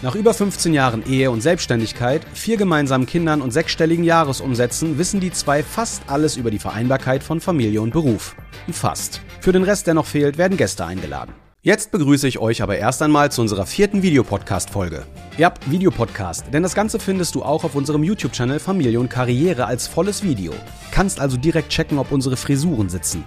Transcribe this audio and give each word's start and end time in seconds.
Nach 0.00 0.14
über 0.14 0.32
15 0.32 0.74
Jahren 0.74 1.02
Ehe 1.10 1.28
und 1.28 1.40
Selbstständigkeit, 1.40 2.24
vier 2.32 2.56
gemeinsamen 2.56 3.04
Kindern 3.04 3.42
und 3.42 3.50
sechsstelligen 3.50 4.04
Jahresumsätzen 4.04 4.96
wissen 4.96 5.18
die 5.18 5.32
zwei 5.32 5.64
fast 5.64 6.04
alles 6.06 6.36
über 6.36 6.52
die 6.52 6.60
Vereinbarkeit 6.60 7.24
von 7.24 7.40
Familie 7.40 7.82
und 7.82 7.92
Beruf. 7.92 8.36
Fast. 8.70 9.20
Für 9.40 9.50
den 9.50 9.64
Rest, 9.64 9.88
der 9.88 9.94
noch 9.94 10.06
fehlt, 10.06 10.38
werden 10.38 10.56
Gäste 10.56 10.86
eingeladen. 10.86 11.34
Jetzt 11.62 11.90
begrüße 11.90 12.28
ich 12.28 12.38
euch 12.38 12.62
aber 12.62 12.78
erst 12.78 13.02
einmal 13.02 13.32
zu 13.32 13.40
unserer 13.40 13.66
vierten 13.66 14.00
Videopodcast-Folge. 14.04 15.04
Ja, 15.36 15.52
Videopodcast, 15.66 16.44
denn 16.52 16.62
das 16.62 16.76
Ganze 16.76 17.00
findest 17.00 17.34
du 17.34 17.42
auch 17.42 17.64
auf 17.64 17.74
unserem 17.74 18.04
YouTube-Channel 18.04 18.60
Familie 18.60 19.00
und 19.00 19.08
Karriere 19.08 19.66
als 19.66 19.88
volles 19.88 20.22
Video. 20.22 20.52
Kannst 20.92 21.18
also 21.18 21.36
direkt 21.36 21.70
checken, 21.70 21.98
ob 21.98 22.12
unsere 22.12 22.36
Frisuren 22.36 22.88
sitzen. 22.88 23.24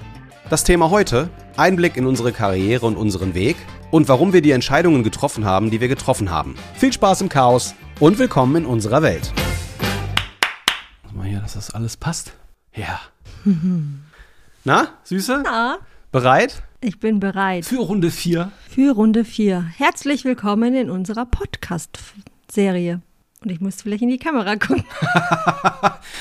Das 0.52 0.66
Thema 0.66 0.90
heute: 0.90 1.30
Einblick 1.56 1.96
in 1.96 2.06
unsere 2.06 2.34
Karriere 2.34 2.86
und 2.86 2.98
unseren 2.98 3.34
Weg 3.34 3.56
und 3.90 4.10
warum 4.10 4.34
wir 4.34 4.42
die 4.42 4.52
Entscheidungen 4.52 5.02
getroffen 5.02 5.46
haben, 5.46 5.72
die 5.72 5.80
wir 5.80 5.88
getroffen 5.88 6.30
haben. 6.30 6.56
Viel 6.74 6.92
Spaß 6.92 7.22
im 7.22 7.30
Chaos 7.30 7.74
und 8.02 8.20
willkommen 8.20 8.58
in 8.58 8.66
unserer 8.66 9.02
Welt. 9.02 9.32
Mal 11.14 11.28
hier, 11.28 11.40
dass 11.40 11.54
das 11.54 11.72
alles 11.72 11.96
passt. 11.96 12.34
Ja. 12.76 13.00
Na, 14.66 14.90
Süße? 15.06 15.44
Ja, 15.46 15.78
Bereit? 16.12 16.64
ich 16.82 17.00
bin 17.00 17.22
bereit 17.22 17.64
Für 17.64 17.80
Runde 17.80 18.12
4. 18.12 18.52
für 18.68 18.92
Runde 18.94 19.24
4. 19.24 19.62
Herzlich 19.78 20.26
willkommen 20.26 20.76
in 20.76 20.90
unserer 20.90 21.28
Podcast-Serie. 21.28 23.02
Und 23.44 23.50
ich 23.52 23.60
muss 23.60 23.82
vielleicht 23.82 24.04
in 24.04 24.10
die 24.10 24.20
Kamera 24.20 24.56
gucken. 24.56 24.84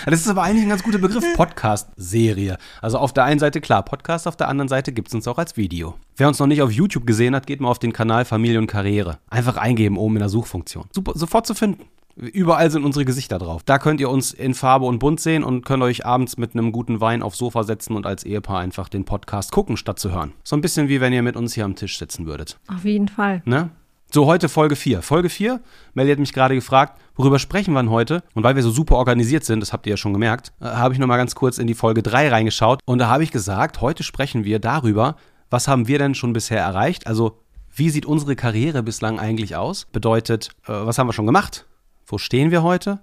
Das 0.06 0.20
ist 0.20 0.28
aber 0.28 0.42
eigentlich 0.42 0.62
ein 0.62 0.70
ganz 0.70 0.82
guter 0.82 0.98
Begriff, 0.98 1.24
Podcast-Serie. 1.36 2.56
Also 2.80 2.98
auf 2.98 3.12
der 3.12 3.24
einen 3.24 3.38
Seite 3.38 3.60
klar 3.60 3.82
Podcast, 3.84 4.26
auf 4.26 4.36
der 4.36 4.48
anderen 4.48 4.68
Seite 4.68 4.92
gibt 4.92 5.08
es 5.08 5.14
uns 5.14 5.28
auch 5.28 5.36
als 5.36 5.58
Video. 5.58 5.94
Wer 6.16 6.28
uns 6.28 6.38
noch 6.38 6.46
nicht 6.46 6.62
auf 6.62 6.72
YouTube 6.72 7.06
gesehen 7.06 7.34
hat, 7.34 7.46
geht 7.46 7.60
mal 7.60 7.68
auf 7.68 7.78
den 7.78 7.92
Kanal 7.92 8.24
Familie 8.24 8.58
und 8.58 8.66
Karriere. 8.66 9.18
Einfach 9.28 9.58
eingeben 9.58 9.98
oben 9.98 10.16
in 10.16 10.20
der 10.20 10.30
Suchfunktion. 10.30 10.86
Super, 10.92 11.12
sofort 11.14 11.46
zu 11.46 11.54
finden. 11.54 11.84
Überall 12.16 12.70
sind 12.70 12.84
unsere 12.84 13.04
Gesichter 13.04 13.38
drauf. 13.38 13.62
Da 13.64 13.78
könnt 13.78 14.00
ihr 14.00 14.10
uns 14.10 14.32
in 14.32 14.54
Farbe 14.54 14.86
und 14.86 14.98
bunt 14.98 15.20
sehen 15.20 15.44
und 15.44 15.64
könnt 15.64 15.82
euch 15.82 16.06
abends 16.06 16.38
mit 16.38 16.54
einem 16.54 16.72
guten 16.72 17.00
Wein 17.00 17.22
aufs 17.22 17.38
Sofa 17.38 17.62
setzen 17.62 17.94
und 17.94 18.06
als 18.06 18.24
Ehepaar 18.24 18.60
einfach 18.60 18.88
den 18.88 19.04
Podcast 19.04 19.52
gucken, 19.52 19.76
statt 19.76 19.98
zu 19.98 20.12
hören. 20.12 20.32
So 20.44 20.56
ein 20.56 20.62
bisschen 20.62 20.88
wie 20.88 21.00
wenn 21.00 21.12
ihr 21.12 21.22
mit 21.22 21.36
uns 21.36 21.54
hier 21.54 21.66
am 21.66 21.76
Tisch 21.76 21.98
sitzen 21.98 22.26
würdet. 22.26 22.58
Auf 22.68 22.84
jeden 22.84 23.08
Fall. 23.08 23.42
Ne? 23.44 23.70
So, 24.12 24.26
heute 24.26 24.48
Folge 24.48 24.74
4. 24.74 25.02
Folge 25.02 25.28
4, 25.28 25.60
Melly 25.94 26.10
hat 26.10 26.18
mich 26.18 26.32
gerade 26.32 26.56
gefragt, 26.56 27.00
worüber 27.14 27.38
sprechen 27.38 27.74
wir 27.74 27.80
denn 27.80 27.90
heute? 27.90 28.24
Und 28.34 28.42
weil 28.42 28.56
wir 28.56 28.62
so 28.64 28.72
super 28.72 28.96
organisiert 28.96 29.44
sind, 29.44 29.60
das 29.60 29.72
habt 29.72 29.86
ihr 29.86 29.90
ja 29.90 29.96
schon 29.96 30.12
gemerkt, 30.12 30.50
äh, 30.60 30.64
habe 30.64 30.92
ich 30.92 30.98
nochmal 30.98 31.16
ganz 31.16 31.36
kurz 31.36 31.58
in 31.58 31.68
die 31.68 31.74
Folge 31.74 32.02
3 32.02 32.28
reingeschaut. 32.28 32.80
Und 32.86 32.98
da 32.98 33.06
habe 33.06 33.22
ich 33.22 33.30
gesagt, 33.30 33.80
heute 33.80 34.02
sprechen 34.02 34.42
wir 34.42 34.58
darüber, 34.58 35.14
was 35.48 35.68
haben 35.68 35.86
wir 35.86 36.00
denn 36.00 36.16
schon 36.16 36.32
bisher 36.32 36.58
erreicht? 36.58 37.06
Also, 37.06 37.38
wie 37.72 37.88
sieht 37.88 38.04
unsere 38.04 38.34
Karriere 38.34 38.82
bislang 38.82 39.20
eigentlich 39.20 39.54
aus? 39.54 39.86
Bedeutet, 39.92 40.48
äh, 40.64 40.72
was 40.72 40.98
haben 40.98 41.06
wir 41.06 41.12
schon 41.12 41.26
gemacht? 41.26 41.66
Wo 42.04 42.18
stehen 42.18 42.50
wir 42.50 42.64
heute? 42.64 42.98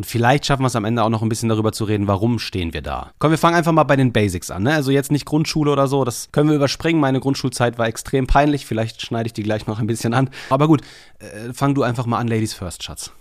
Und 0.00 0.06
vielleicht 0.06 0.46
schaffen 0.46 0.62
wir 0.62 0.68
es 0.68 0.76
am 0.76 0.86
Ende 0.86 1.02
auch 1.02 1.10
noch 1.10 1.20
ein 1.20 1.28
bisschen 1.28 1.50
darüber 1.50 1.72
zu 1.72 1.84
reden, 1.84 2.06
warum 2.06 2.38
stehen 2.38 2.72
wir 2.72 2.80
da. 2.80 3.12
Komm, 3.18 3.32
wir 3.32 3.36
fangen 3.36 3.54
einfach 3.54 3.72
mal 3.72 3.84
bei 3.84 3.96
den 3.96 4.14
Basics 4.14 4.50
an. 4.50 4.62
Ne? 4.62 4.72
Also 4.72 4.90
jetzt 4.90 5.12
nicht 5.12 5.26
Grundschule 5.26 5.70
oder 5.70 5.88
so, 5.88 6.06
das 6.06 6.32
können 6.32 6.48
wir 6.48 6.56
überspringen. 6.56 7.02
Meine 7.02 7.20
Grundschulzeit 7.20 7.76
war 7.76 7.86
extrem 7.86 8.26
peinlich. 8.26 8.64
Vielleicht 8.64 9.02
schneide 9.02 9.26
ich 9.26 9.34
die 9.34 9.42
gleich 9.42 9.66
noch 9.66 9.78
ein 9.78 9.86
bisschen 9.86 10.14
an. 10.14 10.30
Aber 10.48 10.68
gut, 10.68 10.80
äh, 11.18 11.52
fang 11.52 11.74
du 11.74 11.82
einfach 11.82 12.06
mal 12.06 12.16
an, 12.16 12.28
Ladies 12.28 12.54
First, 12.54 12.82
Schatz. 12.82 13.12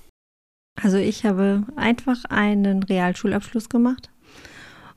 Also 0.81 0.95
ich 0.95 1.25
habe 1.25 1.63
einfach 1.75 2.23
einen 2.29 2.81
Realschulabschluss 2.84 3.68
gemacht 3.68 4.09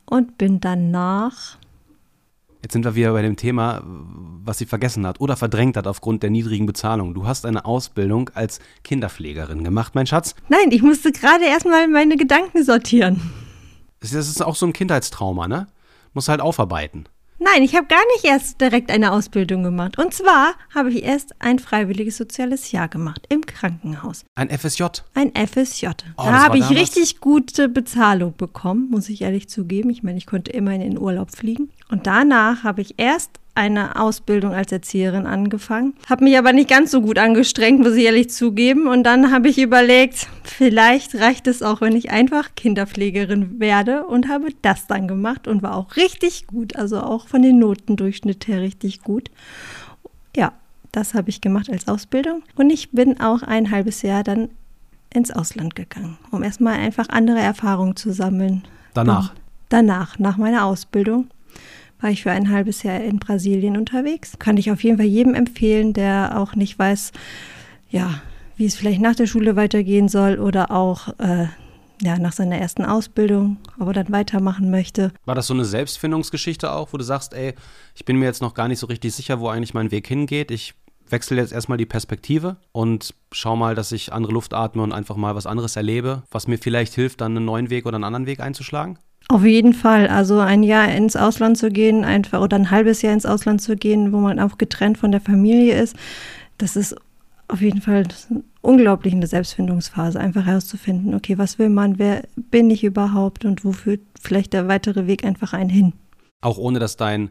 und 0.04 0.38
bin 0.38 0.60
danach, 0.60 1.58
Jetzt 2.62 2.74
sind 2.74 2.84
wir 2.84 2.94
wieder 2.94 3.12
bei 3.12 3.22
dem 3.22 3.34
Thema, 3.36 3.82
was 3.84 4.58
sie 4.58 4.66
vergessen 4.66 5.04
hat 5.04 5.20
oder 5.20 5.36
verdrängt 5.36 5.76
hat 5.76 5.88
aufgrund 5.88 6.22
der 6.22 6.30
niedrigen 6.30 6.64
Bezahlung. 6.64 7.12
Du 7.12 7.26
hast 7.26 7.44
eine 7.44 7.64
Ausbildung 7.64 8.30
als 8.34 8.60
Kinderpflegerin 8.84 9.64
gemacht, 9.64 9.96
mein 9.96 10.06
Schatz. 10.06 10.36
nein, 10.48 10.70
ich 10.70 10.82
musste 10.82 11.10
gerade 11.10 11.44
erstmal 11.44 11.88
meine 11.88 12.16
Gedanken 12.16 12.62
sortieren. 12.64 13.20
Das 13.98 14.12
ist 14.12 14.40
auch 14.40 14.54
so 14.54 14.66
ein 14.66 14.72
Kindheitstrauma, 14.72 15.48
ne? 15.48 15.66
Muss 16.12 16.28
halt 16.28 16.40
aufarbeiten. 16.40 17.06
Nein, 17.44 17.62
ich 17.62 17.74
habe 17.74 17.86
gar 17.86 18.02
nicht 18.14 18.24
erst 18.24 18.60
direkt 18.60 18.90
eine 18.90 19.10
Ausbildung 19.12 19.62
gemacht. 19.64 19.98
Und 19.98 20.14
zwar 20.14 20.54
habe 20.74 20.90
ich 20.90 21.02
erst 21.02 21.34
ein 21.40 21.58
freiwilliges 21.58 22.16
soziales 22.16 22.70
Jahr 22.70 22.88
gemacht 22.88 23.26
im 23.30 23.44
Krankenhaus. 23.44 24.24
Ein 24.36 24.48
FSJ. 24.50 24.84
Ein 25.14 25.32
FSJ. 25.34 25.86
Oh, 26.16 26.22
da 26.24 26.44
habe 26.44 26.58
ich 26.58 26.64
damals- 26.64 26.80
richtig 26.80 27.20
gute 27.20 27.68
Bezahlung 27.68 28.34
bekommen, 28.36 28.88
muss 28.90 29.08
ich 29.08 29.22
ehrlich 29.22 29.48
zugeben. 29.48 29.90
Ich 29.90 30.02
meine, 30.02 30.18
ich 30.18 30.26
konnte 30.26 30.52
immerhin 30.52 30.82
in 30.82 30.90
den 30.92 30.98
Urlaub 30.98 31.32
fliegen. 31.34 31.70
Und 31.90 32.06
danach 32.06 32.62
habe 32.62 32.80
ich 32.80 32.94
erst 32.98 33.30
eine 33.54 34.00
Ausbildung 34.00 34.54
als 34.54 34.72
Erzieherin 34.72 35.26
angefangen, 35.26 35.94
habe 36.08 36.24
mich 36.24 36.38
aber 36.38 36.52
nicht 36.52 36.70
ganz 36.70 36.90
so 36.90 37.02
gut 37.02 37.18
angestrengt, 37.18 37.80
muss 37.80 37.94
ich 37.94 38.04
ehrlich 38.04 38.30
zugeben. 38.30 38.86
Und 38.86 39.04
dann 39.04 39.30
habe 39.30 39.48
ich 39.48 39.58
überlegt, 39.58 40.26
vielleicht 40.42 41.14
reicht 41.16 41.46
es 41.46 41.62
auch, 41.62 41.80
wenn 41.80 41.94
ich 41.94 42.10
einfach 42.10 42.54
Kinderpflegerin 42.56 43.60
werde 43.60 44.06
und 44.06 44.28
habe 44.28 44.48
das 44.62 44.86
dann 44.86 45.06
gemacht 45.06 45.48
und 45.48 45.62
war 45.62 45.76
auch 45.76 45.96
richtig 45.96 46.46
gut, 46.46 46.76
also 46.76 47.00
auch 47.00 47.28
von 47.28 47.42
den 47.42 47.58
Notendurchschnitt 47.58 48.48
her 48.48 48.60
richtig 48.60 49.02
gut. 49.02 49.30
Ja, 50.34 50.52
das 50.92 51.12
habe 51.12 51.28
ich 51.28 51.40
gemacht 51.40 51.68
als 51.70 51.88
Ausbildung. 51.88 52.42
Und 52.54 52.70
ich 52.70 52.90
bin 52.90 53.20
auch 53.20 53.42
ein 53.42 53.70
halbes 53.70 54.02
Jahr 54.02 54.22
dann 54.22 54.48
ins 55.10 55.30
Ausland 55.30 55.74
gegangen, 55.74 56.18
um 56.30 56.42
erstmal 56.42 56.74
einfach 56.74 57.10
andere 57.10 57.40
Erfahrungen 57.40 57.96
zu 57.96 58.12
sammeln. 58.12 58.62
Danach. 58.94 59.34
Danach, 59.68 60.18
nach 60.18 60.36
meiner 60.38 60.64
Ausbildung, 60.64 61.28
war 62.02 62.10
ich 62.10 62.22
für 62.24 62.32
ein 62.32 62.50
halbes 62.50 62.82
Jahr 62.82 63.00
in 63.00 63.18
Brasilien 63.18 63.76
unterwegs. 63.76 64.32
Kann 64.38 64.56
ich 64.56 64.70
auf 64.70 64.82
jeden 64.82 64.98
Fall 64.98 65.06
jedem 65.06 65.34
empfehlen, 65.34 65.92
der 65.92 66.38
auch 66.38 66.54
nicht 66.54 66.78
weiß, 66.78 67.12
ja, 67.90 68.20
wie 68.56 68.66
es 68.66 68.74
vielleicht 68.74 69.00
nach 69.00 69.14
der 69.14 69.26
Schule 69.26 69.56
weitergehen 69.56 70.08
soll 70.08 70.38
oder 70.38 70.70
auch 70.70 71.08
äh, 71.18 71.46
ja, 72.02 72.18
nach 72.18 72.32
seiner 72.32 72.58
ersten 72.58 72.84
Ausbildung, 72.84 73.58
ob 73.78 73.88
er 73.88 73.92
dann 73.92 74.10
weitermachen 74.10 74.70
möchte. 74.70 75.12
War 75.24 75.36
das 75.36 75.46
so 75.46 75.54
eine 75.54 75.64
Selbstfindungsgeschichte 75.64 76.72
auch, 76.72 76.92
wo 76.92 76.96
du 76.96 77.04
sagst, 77.04 77.32
ey, 77.34 77.54
ich 77.94 78.04
bin 78.04 78.16
mir 78.16 78.24
jetzt 78.26 78.42
noch 78.42 78.54
gar 78.54 78.66
nicht 78.66 78.80
so 78.80 78.88
richtig 78.88 79.14
sicher, 79.14 79.38
wo 79.38 79.48
eigentlich 79.48 79.74
mein 79.74 79.92
Weg 79.92 80.08
hingeht. 80.08 80.50
Ich 80.50 80.74
wechsle 81.08 81.36
jetzt 81.36 81.52
erstmal 81.52 81.78
die 81.78 81.86
Perspektive 81.86 82.56
und 82.72 83.14
schau 83.30 83.54
mal, 83.54 83.76
dass 83.76 83.92
ich 83.92 84.12
andere 84.12 84.32
Luft 84.32 84.54
atme 84.54 84.82
und 84.82 84.92
einfach 84.92 85.16
mal 85.16 85.36
was 85.36 85.46
anderes 85.46 85.76
erlebe, 85.76 86.24
was 86.30 86.48
mir 86.48 86.58
vielleicht 86.58 86.94
hilft, 86.94 87.20
dann 87.20 87.36
einen 87.36 87.44
neuen 87.44 87.70
Weg 87.70 87.86
oder 87.86 87.96
einen 87.96 88.04
anderen 88.04 88.26
Weg 88.26 88.40
einzuschlagen? 88.40 88.98
Auf 89.32 89.44
jeden 89.46 89.72
Fall. 89.72 90.08
Also 90.08 90.40
ein 90.40 90.62
Jahr 90.62 90.94
ins 90.94 91.16
Ausland 91.16 91.56
zu 91.56 91.70
gehen, 91.70 92.04
einfach 92.04 92.42
oder 92.42 92.58
ein 92.58 92.70
halbes 92.70 93.00
Jahr 93.00 93.14
ins 93.14 93.24
Ausland 93.24 93.62
zu 93.62 93.76
gehen, 93.76 94.12
wo 94.12 94.18
man 94.18 94.38
auch 94.38 94.58
getrennt 94.58 94.98
von 94.98 95.10
der 95.10 95.22
Familie 95.22 95.80
ist, 95.80 95.96
das 96.58 96.76
ist 96.76 96.94
auf 97.48 97.62
jeden 97.62 97.80
Fall 97.80 98.04
unglaublich 98.60 99.14
eine 99.14 99.26
Selbstfindungsphase, 99.26 100.20
einfach 100.20 100.44
herauszufinden, 100.44 101.14
okay, 101.14 101.38
was 101.38 101.58
will 101.58 101.70
man, 101.70 101.98
wer 101.98 102.24
bin 102.36 102.68
ich 102.68 102.84
überhaupt 102.84 103.46
und 103.46 103.64
wo 103.64 103.72
führt 103.72 104.02
vielleicht 104.20 104.52
der 104.52 104.68
weitere 104.68 105.06
Weg 105.06 105.24
einfach 105.24 105.54
einen 105.54 105.70
hin. 105.70 105.92
Auch 106.42 106.58
ohne, 106.58 106.78
dass 106.78 106.98
dein 106.98 107.30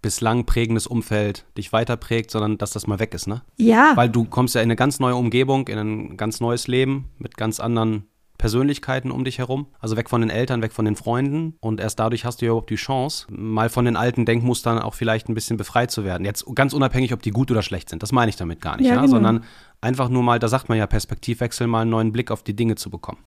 bislang 0.00 0.46
prägendes 0.46 0.86
Umfeld 0.86 1.44
dich 1.58 1.74
weiterprägt, 1.74 2.30
sondern 2.30 2.56
dass 2.56 2.70
das 2.70 2.86
mal 2.86 3.00
weg 3.00 3.12
ist, 3.12 3.26
ne? 3.26 3.42
Ja, 3.58 3.92
Weil 3.96 4.08
du 4.08 4.24
kommst 4.24 4.54
ja 4.54 4.62
in 4.62 4.68
eine 4.68 4.76
ganz 4.76 4.98
neue 4.98 5.14
Umgebung, 5.14 5.68
in 5.68 5.78
ein 5.78 6.16
ganz 6.16 6.40
neues 6.40 6.68
Leben 6.68 7.10
mit 7.18 7.36
ganz 7.36 7.60
anderen 7.60 8.04
Persönlichkeiten 8.38 9.10
um 9.10 9.24
dich 9.24 9.38
herum. 9.38 9.66
Also 9.80 9.96
weg 9.96 10.10
von 10.10 10.20
den 10.20 10.30
Eltern, 10.30 10.62
weg 10.62 10.72
von 10.72 10.84
den 10.84 10.96
Freunden. 10.96 11.54
Und 11.60 11.80
erst 11.80 11.98
dadurch 11.98 12.24
hast 12.24 12.40
du 12.40 12.46
ja 12.46 12.50
überhaupt 12.50 12.70
die 12.70 12.74
Chance, 12.76 13.26
mal 13.30 13.68
von 13.68 13.84
den 13.84 13.96
alten 13.96 14.24
Denkmustern 14.26 14.78
auch 14.78 14.94
vielleicht 14.94 15.28
ein 15.28 15.34
bisschen 15.34 15.56
befreit 15.56 15.90
zu 15.90 16.04
werden. 16.04 16.24
Jetzt 16.24 16.44
ganz 16.54 16.72
unabhängig, 16.72 17.12
ob 17.12 17.22
die 17.22 17.30
gut 17.30 17.50
oder 17.50 17.62
schlecht 17.62 17.88
sind. 17.90 18.02
Das 18.02 18.12
meine 18.12 18.28
ich 18.28 18.36
damit 18.36 18.60
gar 18.60 18.76
nicht, 18.76 18.86
ja, 18.86 18.94
Ja, 18.94 19.00
genau. 19.02 19.12
sondern 19.12 19.44
einfach 19.80 20.08
nur 20.08 20.22
mal, 20.22 20.38
da 20.38 20.48
sagt 20.48 20.68
man 20.68 20.78
ja 20.78 20.86
Perspektivwechsel, 20.86 21.66
mal 21.66 21.82
einen 21.82 21.90
neuen 21.90 22.12
Blick 22.12 22.30
auf 22.30 22.42
die 22.42 22.54
Dinge 22.54 22.74
zu 22.74 22.90
bekommen. 22.90 23.18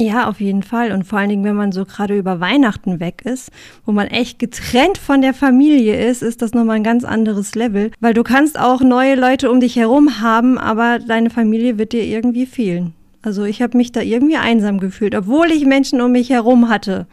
Ja, 0.00 0.28
auf 0.28 0.40
jeden 0.40 0.64
Fall. 0.64 0.90
Und 0.90 1.04
vor 1.04 1.20
allen 1.20 1.28
Dingen, 1.28 1.44
wenn 1.44 1.54
man 1.54 1.70
so 1.70 1.84
gerade 1.84 2.18
über 2.18 2.40
Weihnachten 2.40 2.98
weg 2.98 3.22
ist, 3.24 3.52
wo 3.86 3.92
man 3.92 4.08
echt 4.08 4.40
getrennt 4.40 4.98
von 4.98 5.20
der 5.20 5.34
Familie 5.34 6.04
ist, 6.04 6.20
ist 6.20 6.42
das 6.42 6.52
nochmal 6.52 6.76
ein 6.76 6.82
ganz 6.82 7.04
anderes 7.04 7.54
Level. 7.54 7.92
Weil 8.00 8.12
du 8.12 8.24
kannst 8.24 8.58
auch 8.58 8.80
neue 8.80 9.14
Leute 9.14 9.52
um 9.52 9.60
dich 9.60 9.76
herum 9.76 10.20
haben, 10.20 10.58
aber 10.58 10.98
deine 10.98 11.30
Familie 11.30 11.78
wird 11.78 11.92
dir 11.92 12.02
irgendwie 12.02 12.46
fehlen. 12.46 12.92
Also 13.24 13.44
ich 13.44 13.62
habe 13.62 13.76
mich 13.76 13.92
da 13.92 14.00
irgendwie 14.00 14.36
einsam 14.36 14.78
gefühlt, 14.78 15.14
obwohl 15.14 15.50
ich 15.50 15.64
Menschen 15.64 16.00
um 16.00 16.12
mich 16.12 16.30
herum 16.30 16.68
hatte. 16.68 17.06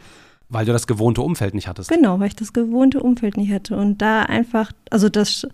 Weil 0.48 0.66
du 0.66 0.72
das 0.72 0.86
gewohnte 0.86 1.22
Umfeld 1.22 1.54
nicht 1.54 1.68
hattest. 1.68 1.88
Genau, 1.88 2.20
weil 2.20 2.28
ich 2.28 2.36
das 2.36 2.52
gewohnte 2.52 3.00
Umfeld 3.00 3.38
nicht 3.38 3.50
hatte. 3.50 3.76
Und 3.76 4.02
da 4.02 4.22
einfach, 4.24 4.70
also 4.90 5.08
das 5.08 5.46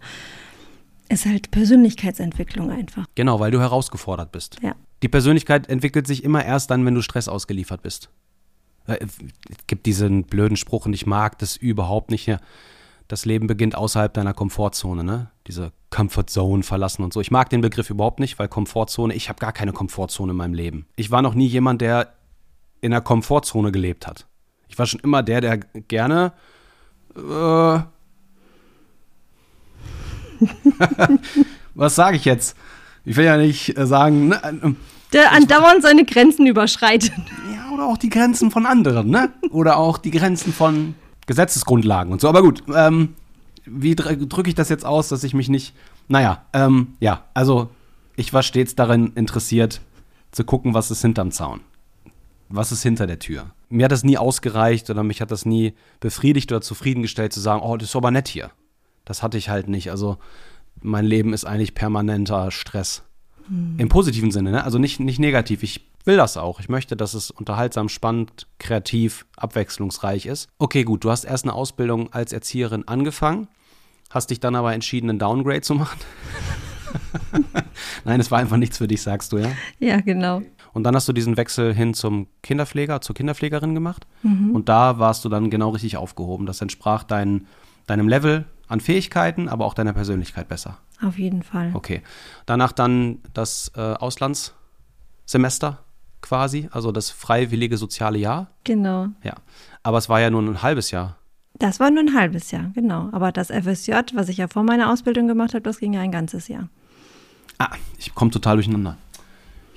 ist 1.09 1.27
halt 1.27 1.51
Persönlichkeitsentwicklung 1.53 2.71
einfach. 2.71 3.07
Genau, 3.15 3.39
weil 3.39 3.53
du 3.53 3.61
herausgefordert 3.61 4.33
bist. 4.33 4.57
Ja. 4.63 4.75
Die 5.03 5.09
Persönlichkeit 5.09 5.69
entwickelt 5.69 6.09
sich 6.09 6.25
immer 6.25 6.45
erst 6.45 6.71
dann, 6.71 6.85
wenn 6.85 6.95
du 6.95 7.03
Stress 7.03 7.29
ausgeliefert 7.29 7.83
bist. 7.83 8.11
Äh, 8.89 8.99
Es 9.05 9.67
gibt 9.69 9.87
diesen 9.87 10.25
blöden 10.25 10.57
Spruch 10.57 10.87
und 10.87 10.93
ich 10.93 11.07
mag 11.07 11.39
das 11.39 11.57
überhaupt 11.57 12.11
nicht. 12.11 12.27
Ja, 12.27 12.41
Das 13.09 13.25
Leben 13.25 13.47
beginnt 13.47 13.75
außerhalb 13.75 14.13
deiner 14.13 14.35
Komfortzone, 14.35 15.03
ne? 15.03 15.31
Diese 15.47 15.73
Comfort 15.89 16.27
Zone 16.29 16.63
verlassen 16.63 17.03
und 17.03 17.13
so. 17.15 17.21
Ich 17.23 17.31
mag 17.31 17.49
den 17.49 17.63
Begriff 17.63 17.89
überhaupt 17.89 18.21
nicht, 18.21 18.39
weil 18.39 18.49
Komfortzone, 18.49 19.15
ich 19.15 19.31
habe 19.31 19.39
gar 19.39 19.53
keine 19.53 19.73
Komfortzone 19.73 20.33
in 20.33 20.37
meinem 20.37 20.53
Leben. 20.53 20.87
Ich 20.97 21.11
war 21.11 21.23
noch 21.23 21.33
nie 21.35 21.47
jemand, 21.47 21.81
der 21.81 22.13
in 22.83 22.91
der 22.91 23.01
Komfortzone 23.01 23.73
gelebt 23.73 24.07
hat. 24.07 24.27
Ich 24.69 24.79
war 24.79 24.85
schon 24.85 25.01
immer 25.01 25.23
der, 25.23 25.41
der 25.41 25.57
gerne 25.57 26.33
äh, 27.17 27.81
Was 31.75 31.95
sage 31.95 32.17
ich 32.17 32.25
jetzt? 32.25 32.57
Ich 33.05 33.17
will 33.17 33.25
ja 33.25 33.37
nicht 33.37 33.77
äh, 33.77 33.87
sagen, 33.87 34.29
ne? 34.29 34.41
äh, 34.45 34.73
Der 35.13 35.33
andauernd 35.33 35.83
seine 35.83 36.05
Grenzen 36.05 36.47
überschreitet. 36.47 37.13
Ja, 37.55 37.71
oder 37.73 37.87
auch 37.87 37.97
die 37.97 38.11
Grenzen 38.11 38.51
von 38.51 38.67
anderen, 38.67 39.09
ne? 39.09 39.33
Oder 39.51 39.79
auch 39.79 39.99
die 39.99 40.11
Grenzen 40.11 40.53
von 40.53 40.95
Gesetzesgrundlagen 41.29 42.13
und 42.13 42.21
so. 42.21 42.29
Aber 42.29 42.43
gut, 42.43 42.65
ähm, 42.75 43.15
wie 43.65 43.95
dr- 43.95 44.17
drücke 44.17 44.49
ich 44.49 44.57
das 44.57 44.69
jetzt 44.69 44.85
aus, 44.85 45.09
dass 45.09 45.23
ich 45.23 45.35
mich 45.35 45.49
nicht. 45.49 45.75
Naja, 46.09 46.43
ähm, 46.53 46.95
ja, 46.99 47.25
also 47.35 47.69
ich 48.17 48.33
war 48.33 48.43
stets 48.43 48.75
darin 48.75 49.13
interessiert, 49.15 49.81
zu 50.33 50.43
gucken, 50.43 50.75
was 50.75 50.91
ist 50.91 51.03
hinterm 51.03 51.31
Zaun. 51.31 51.61
Was 52.49 52.73
ist 52.73 52.83
hinter 52.83 53.07
der 53.07 53.19
Tür? 53.19 53.51
Mir 53.69 53.85
hat 53.85 53.93
das 53.93 54.05
nie 54.05 54.17
ausgereicht 54.17 54.89
oder 54.89 55.03
mich 55.03 55.21
hat 55.21 55.31
das 55.31 55.45
nie 55.45 55.75
befriedigt 56.01 56.51
oder 56.51 56.63
zufriedengestellt 56.63 57.33
zu 57.33 57.41
sagen, 57.41 57.61
oh, 57.63 57.77
das 57.77 57.91
ist 57.91 57.97
aber 57.97 58.11
nett 58.11 58.27
hier. 58.27 58.51
Das 59.05 59.23
hatte 59.23 59.37
ich 59.37 59.51
halt 59.51 59.69
nicht. 59.69 59.91
Also 59.91 60.17
mein 60.81 61.05
Leben 61.05 61.35
ist 61.35 61.45
eigentlich 61.45 61.75
permanenter 61.75 62.51
Stress. 62.51 63.03
Im 63.79 63.89
positiven 63.89 64.31
Sinne, 64.31 64.51
ne? 64.51 64.65
Also 64.65 64.79
nicht, 64.79 65.01
nicht 65.01 65.19
negativ. 65.19 65.63
Ich 65.63 65.89
will 66.05 66.17
das 66.17 66.37
auch. 66.37 66.61
Ich 66.61 66.69
möchte, 66.69 66.97
dass 66.97 67.15
es 67.15 67.31
unterhaltsam, 67.31 67.89
spannend, 67.89 68.47
kreativ, 68.59 69.27
abwechslungsreich 69.37 70.27
ist. 70.27 70.49
Okay, 70.59 70.85
gut, 70.85 71.05
du 71.05 71.11
hast 71.11 71.25
erst 71.25 71.45
eine 71.45 71.55
Ausbildung 71.55 72.13
als 72.13 72.33
Erzieherin 72.33 72.87
angefangen, 72.87 73.49
hast 74.11 74.31
dich 74.31 74.41
dann 74.41 74.55
aber 74.55 74.75
entschieden, 74.75 75.11
einen 75.11 75.19
Downgrade 75.19 75.63
zu 75.63 75.75
machen. 75.75 75.99
Nein, 78.05 78.21
es 78.21 78.31
war 78.31 78.39
einfach 78.39 78.57
nichts 78.57 78.79
für 78.79 78.89
dich, 78.89 79.03
sagst 79.03 79.33
du, 79.33 79.39
ja? 79.39 79.51
Ja, 79.79 80.01
genau. 80.01 80.43
Und 80.73 80.85
dann 80.85 80.95
hast 80.95 81.09
du 81.09 81.13
diesen 81.13 81.37
Wechsel 81.37 81.75
hin 81.75 81.95
zum 81.95 82.29
Kinderpfleger, 82.43 83.01
zur 83.01 83.15
Kinderpflegerin 83.15 83.75
gemacht. 83.75 84.07
Und 84.53 84.69
da 84.69 84.99
warst 84.99 85.25
du 85.25 85.29
dann 85.29 85.51
genau 85.51 85.71
richtig 85.71 85.97
aufgehoben. 85.97 86.47
Das 86.47 86.61
entsprach 86.61 87.03
dein, 87.03 87.47
deinem 87.89 88.07
Level 88.09 88.45
an 88.69 88.79
Fähigkeiten, 88.81 89.49
aber 89.49 89.65
auch 89.65 89.75
deiner 89.75 89.93
Persönlichkeit 89.93 90.49
besser. 90.49 90.79
Auf 91.03 91.19
jeden 91.19 91.43
Fall. 91.43 91.71
Okay. 91.75 92.03
Danach 92.47 92.73
dann 92.73 93.19
das 93.35 93.73
äh, 93.77 93.81
Auslandssemester 93.81 95.79
quasi, 96.21 96.69
also 96.73 96.93
das 96.93 97.11
freiwillige 97.11 97.77
soziale 97.77 98.19
Jahr. 98.19 98.49
Genau. 98.65 99.09
Ja. 99.23 99.35
Aber 99.83 99.99
es 99.99 100.09
war 100.09 100.21
ja 100.21 100.31
nur 100.31 100.43
ein 100.43 100.63
halbes 100.63 100.91
Jahr. 100.91 101.17
Das 101.59 101.81
war 101.81 101.91
nur 101.91 102.01
ein 102.01 102.15
halbes 102.15 102.51
Jahr, 102.51 102.71
genau. 102.75 103.09
Aber 103.13 103.33
das 103.33 103.49
FSJ, 103.51 103.93
was 104.15 104.29
ich 104.29 104.37
ja 104.37 104.49
vor 104.49 104.63
meiner 104.63 104.93
Ausbildung 104.93 105.27
gemacht 105.27 105.55
habe, 105.55 105.63
das 105.63 105.79
ging 105.79 105.93
ja 105.93 106.01
ein 106.01 106.13
ganzes 106.13 106.49
Jahr. 106.49 106.69
Ah, 107.59 107.71
ich 107.99 108.15
komme 108.15 108.31
total 108.31 108.57
durcheinander. 108.57 108.97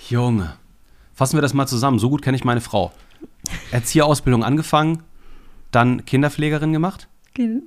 Junge. 0.09 0.53
Fassen 1.13 1.37
wir 1.37 1.41
das 1.41 1.53
mal 1.53 1.67
zusammen. 1.67 1.97
So 1.99 2.09
gut 2.09 2.21
kenne 2.21 2.35
ich 2.37 2.43
meine 2.43 2.61
Frau. 2.61 2.91
Erzieherausbildung 3.71 4.43
angefangen, 4.43 5.03
dann 5.71 6.05
Kinderpflegerin 6.05 6.73
gemacht? 6.73 7.07
Ge- 7.33 7.61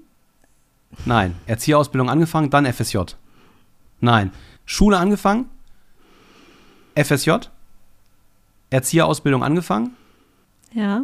Nein. 1.05 1.35
Erzieherausbildung 1.46 2.08
angefangen, 2.11 2.50
dann 2.50 2.67
FSJ. 2.73 2.99
Nein. 4.00 4.32
Schule 4.67 4.99
angefangen, 4.99 5.46
FSJ, 6.96 7.32
Erzieherausbildung 8.70 9.43
angefangen, 9.44 9.91
Ja, 10.73 11.02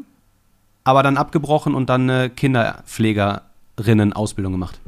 aber 0.84 1.02
dann 1.02 1.18
abgebrochen 1.18 1.74
und 1.74 1.90
dann 1.90 2.08
eine 2.08 2.30
Kinderpflegerinnen-Ausbildung 2.30 4.52
gemacht. 4.52 4.80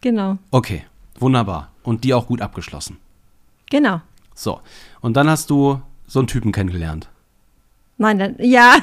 genau. 0.00 0.38
Okay, 0.50 0.84
wunderbar. 1.18 1.70
Und 1.84 2.02
die 2.04 2.12
auch 2.14 2.26
gut 2.26 2.40
abgeschlossen. 2.42 2.96
Genau. 3.70 4.00
So. 4.34 4.60
Und 5.00 5.16
dann 5.16 5.30
hast 5.30 5.48
du 5.50 5.80
so 6.06 6.18
einen 6.18 6.26
Typen 6.28 6.50
kennengelernt. 6.52 7.08
Nein, 7.98 8.18
dann, 8.18 8.34
ja, 8.40 8.78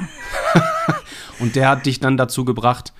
Und 1.39 1.55
der 1.57 1.67
hat 1.69 1.85
dich 1.85 1.99
dann 1.99 2.15
dazu 2.17 2.45
gebracht, 2.45 2.93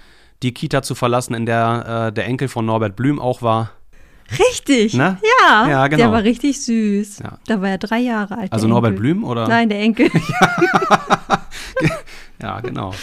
die 0.44 0.54
Kita 0.54 0.82
zu 0.82 0.96
verlassen, 0.96 1.34
in 1.34 1.46
der 1.46 2.08
äh, 2.10 2.14
der 2.14 2.26
Enkel 2.26 2.48
von 2.48 2.66
Norbert 2.66 2.96
Blüm 2.96 3.20
auch 3.20 3.42
war. 3.42 3.72
richtig. 4.50 4.94
Ne? 4.96 5.18
Ja, 5.48 5.70
Ja, 5.70 5.88
genau. 5.88 6.04
der 6.04 6.12
war 6.12 6.24
richtig 6.24 6.62
süß. 6.64 7.20
Ja. 7.20 7.38
Da 7.48 7.62
war 7.62 7.70
er 7.70 7.78
drei 7.78 8.00
Jahre 8.00 8.38
alt. 8.38 8.52
Also 8.54 8.68
Norbert 8.68 8.92
Enkel. 8.92 9.02
Blüm 9.02 9.24
oder? 9.24 9.48
Nein, 9.48 9.70
der 9.70 9.80
Enkel. 9.80 10.10
Ja, 12.42 12.60
genau. 12.60 12.94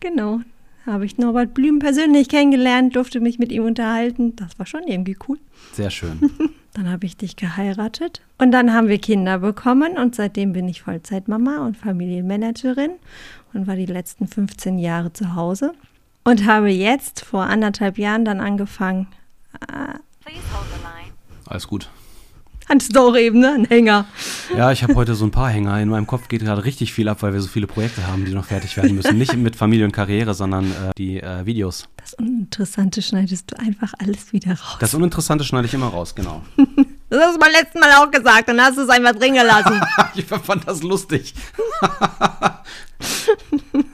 genau. 0.00 0.40
Habe 0.86 1.04
ich 1.04 1.18
Norbert 1.18 1.54
Blüm 1.54 1.78
persönlich 1.78 2.28
kennengelernt, 2.28 2.96
durfte 2.96 3.20
mich 3.20 3.38
mit 3.38 3.52
ihm 3.52 3.64
unterhalten. 3.64 4.34
Das 4.36 4.58
war 4.58 4.66
schon 4.66 4.82
irgendwie 4.86 5.16
cool. 5.28 5.38
Sehr 5.72 5.90
schön. 5.90 6.30
Dann 6.72 6.90
habe 6.90 7.04
ich 7.04 7.16
dich 7.16 7.36
geheiratet 7.36 8.22
und 8.38 8.52
dann 8.52 8.72
haben 8.72 8.86
wir 8.86 8.98
Kinder 8.98 9.40
bekommen 9.40 9.98
und 9.98 10.14
seitdem 10.14 10.52
bin 10.52 10.68
ich 10.68 10.82
Vollzeitmama 10.82 11.66
und 11.66 11.76
Familienmanagerin 11.76 12.92
und 13.52 13.66
war 13.66 13.74
die 13.74 13.86
letzten 13.86 14.28
15 14.28 14.78
Jahre 14.78 15.12
zu 15.12 15.34
Hause 15.34 15.72
und 16.24 16.46
habe 16.46 16.70
jetzt 16.70 17.24
vor 17.24 17.44
anderthalb 17.44 17.98
Jahren 17.98 18.24
dann 18.24 18.40
angefangen, 18.40 19.06
Please 20.24 20.42
hold 20.52 20.66
the 20.74 20.82
line. 20.82 21.12
Alles 21.46 21.66
gut. 21.66 21.88
Hans 22.68 22.88
doch 22.88 23.16
eben, 23.16 23.40
ne? 23.40 23.52
Ein 23.52 23.64
Hänger. 23.64 24.04
Ja, 24.56 24.70
ich 24.70 24.84
habe 24.84 24.94
heute 24.94 25.16
so 25.16 25.24
ein 25.24 25.32
paar 25.32 25.50
Hänger. 25.50 25.80
In 25.80 25.88
meinem 25.88 26.06
Kopf 26.06 26.28
geht 26.28 26.42
gerade 26.42 26.64
richtig 26.64 26.92
viel 26.92 27.08
ab, 27.08 27.20
weil 27.22 27.32
wir 27.32 27.40
so 27.40 27.48
viele 27.48 27.66
Projekte 27.66 28.06
haben, 28.06 28.24
die 28.24 28.32
noch 28.32 28.44
fertig 28.44 28.76
werden 28.76 28.94
müssen. 28.94 29.18
Nicht 29.18 29.34
mit 29.36 29.56
Familie 29.56 29.84
und 29.84 29.90
Karriere, 29.90 30.34
sondern 30.34 30.70
äh, 30.70 30.92
die 30.96 31.20
äh, 31.20 31.44
Videos. 31.46 31.88
Das 31.96 32.14
Uninteressante 32.14 33.02
schneidest 33.02 33.50
du 33.50 33.58
einfach 33.58 33.92
alles 33.98 34.32
wieder 34.32 34.52
raus. 34.52 34.76
Das 34.78 34.94
Uninteressante 34.94 35.42
schneide 35.42 35.66
ich 35.66 35.74
immer 35.74 35.88
raus, 35.88 36.14
genau. 36.14 36.42
Das 37.10 37.20
hast 37.24 37.34
du 37.34 37.40
beim 37.40 37.50
letzten 37.50 37.80
Mal 37.80 37.92
auch 37.94 38.08
gesagt, 38.08 38.48
dann 38.48 38.60
hast 38.60 38.78
du 38.78 38.82
es 38.82 38.88
einfach 38.88 39.16
drin 39.16 39.34
gelassen. 39.34 39.80
ich 40.14 40.26
fand 40.26 40.68
das 40.68 40.80
lustig. 40.80 41.34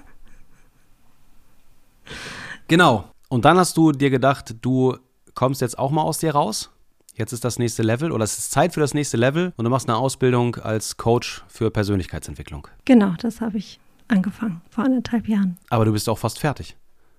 genau. 2.69 3.05
Und 3.29 3.45
dann 3.45 3.59
hast 3.59 3.77
du 3.77 3.93
dir 3.93 4.11
gedacht, 4.11 4.55
du 4.61 4.97
kommst 5.35 5.61
jetzt 5.61 5.79
auch 5.79 5.91
mal 5.91 6.03
aus 6.03 6.19
dir 6.19 6.33
raus. 6.33 6.71
Jetzt 7.15 7.33
ist 7.33 7.45
das 7.45 7.59
nächste 7.59 7.83
Level 7.83 8.13
oder 8.13 8.25
es 8.25 8.37
ist 8.39 8.51
Zeit 8.53 8.75
für 8.75 8.81
das 8.81 8.93
nächste 8.93 9.17
Level 9.17 9.53
und 9.57 9.65
du 9.65 9.71
machst 9.71 9.89
eine 9.89 9.97
Ausbildung 9.97 10.57
als 10.57 10.97
Coach 10.99 11.43
für 11.49 11.71
Persönlichkeitsentwicklung. 11.71 12.69
genau, 12.85 13.15
das 13.19 13.41
habe 13.41 13.57
ich 13.57 13.81
angefangen 14.09 14.61
vor 14.71 14.85
anderthalb 14.85 15.27
Jahren. 15.27 15.57
Aber 15.71 15.85
du 15.87 15.93
bist 15.93 16.09
auch 16.09 16.19
fast 16.19 16.39
fertig. 16.39 16.77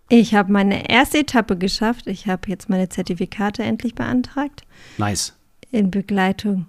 Ich 0.10 0.36
habe 0.36 0.52
meine 0.52 0.90
erste 0.90 1.18
Etappe 1.20 1.58
geschafft. 1.58 2.08
Ich 2.08 2.28
habe 2.28 2.48
jetzt 2.48 2.70
meine 2.70 2.88
Zertifikate 2.90 3.64
endlich 3.64 3.96
beantragt. 3.96 4.62
Nice. 4.98 5.34
in 5.72 5.92
Begleitung. 5.92 6.68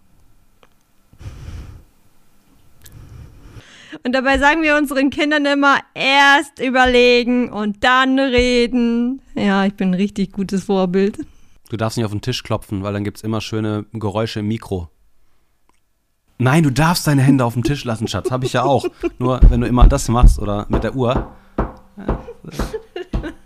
Und 4.05 4.13
dabei 4.13 4.39
sagen 4.39 4.63
wir 4.63 4.77
unseren 4.77 5.11
Kindern 5.11 5.47
immer, 5.47 5.79
erst 5.95 6.61
überlegen 6.61 7.51
und 7.51 7.83
dann 7.85 8.19
reden. 8.19 9.23
Ja, 9.35 9.65
ich 9.65 9.75
bin 9.75 9.91
ein 9.91 9.95
richtig 9.95 10.33
gutes 10.33 10.65
Vorbild. 10.65 11.19
Du 11.71 11.77
darfst 11.77 11.97
nicht 11.97 12.07
auf 12.07 12.13
den 12.13 12.21
Tisch 12.21 12.43
klopfen, 12.43 12.83
weil 12.83 12.93
dann 12.93 13.05
gibt 13.05 13.19
es 13.19 13.23
immer 13.23 13.41
schöne 13.41 13.87
Geräusche 13.93 14.41
im 14.41 14.49
Mikro. 14.49 14.89
Nein, 16.39 16.63
du 16.63 16.71
darfst 16.71 17.07
deine 17.07 17.23
Hände 17.23 17.45
auf 17.45 17.55
dem 17.55 17.65
Tisch 17.65 17.85
lassen, 17.85 18.07
Schatz. 18.07 18.31
Habe 18.31 18.47
ich 18.47 18.53
ja 18.53 18.63
auch. 18.63 18.87
Nur 19.19 19.41
wenn 19.49 19.61
du 19.61 19.67
immer 19.67 19.87
das 19.89 20.09
machst 20.09 20.39
oder 20.39 20.67
mit 20.69 20.85
der 20.85 20.95
Uhr. 20.95 21.33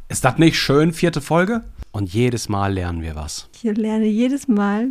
Ist 0.08 0.24
das 0.24 0.36
nicht 0.36 0.58
schön, 0.58 0.92
vierte 0.92 1.22
Folge? 1.22 1.64
Und 1.90 2.12
jedes 2.12 2.48
Mal 2.48 2.74
lernen 2.74 3.00
wir 3.02 3.16
was. 3.16 3.48
Ich 3.54 3.62
lerne 3.62 4.06
jedes 4.06 4.46
Mal, 4.46 4.88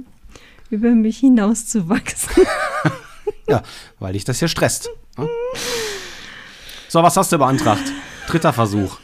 über 0.69 0.89
mich 0.89 1.19
hinauszuwachsen. 1.19 2.43
Ja, 3.47 3.63
weil 3.99 4.13
dich 4.13 4.23
das 4.23 4.39
hier 4.39 4.47
stresst. 4.47 4.89
So, 6.87 7.03
was 7.03 7.15
hast 7.17 7.31
du 7.31 7.37
beantragt? 7.37 7.91
Dritter 8.27 8.53
Versuch. 8.53 8.99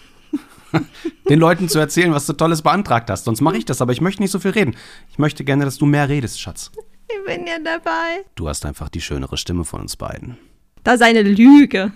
Den 1.29 1.39
Leuten 1.39 1.69
zu 1.69 1.79
erzählen, 1.79 2.13
was 2.13 2.25
du 2.25 2.33
Tolles 2.33 2.61
beantragt 2.61 3.09
hast. 3.09 3.25
Sonst 3.25 3.41
mache 3.41 3.57
ich 3.57 3.65
das, 3.65 3.81
aber 3.81 3.91
ich 3.91 4.01
möchte 4.01 4.21
nicht 4.21 4.31
so 4.31 4.39
viel 4.39 4.51
reden. 4.51 4.75
Ich 5.09 5.19
möchte 5.19 5.43
gerne, 5.43 5.65
dass 5.65 5.77
du 5.77 5.85
mehr 5.85 6.09
redest, 6.09 6.39
Schatz. 6.39 6.71
Ich 7.07 7.25
bin 7.25 7.47
ja 7.47 7.57
dabei. 7.63 8.25
Du 8.35 8.47
hast 8.47 8.65
einfach 8.65 8.89
die 8.89 9.01
schönere 9.01 9.37
Stimme 9.37 9.63
von 9.63 9.81
uns 9.81 9.95
beiden. 9.95 10.37
Das 10.83 10.95
ist 10.95 11.01
eine 11.01 11.21
Lüge. 11.21 11.91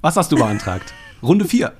Was 0.00 0.16
hast 0.16 0.32
du 0.32 0.36
beantragt? 0.36 0.92
Runde 1.22 1.44
4. 1.44 1.72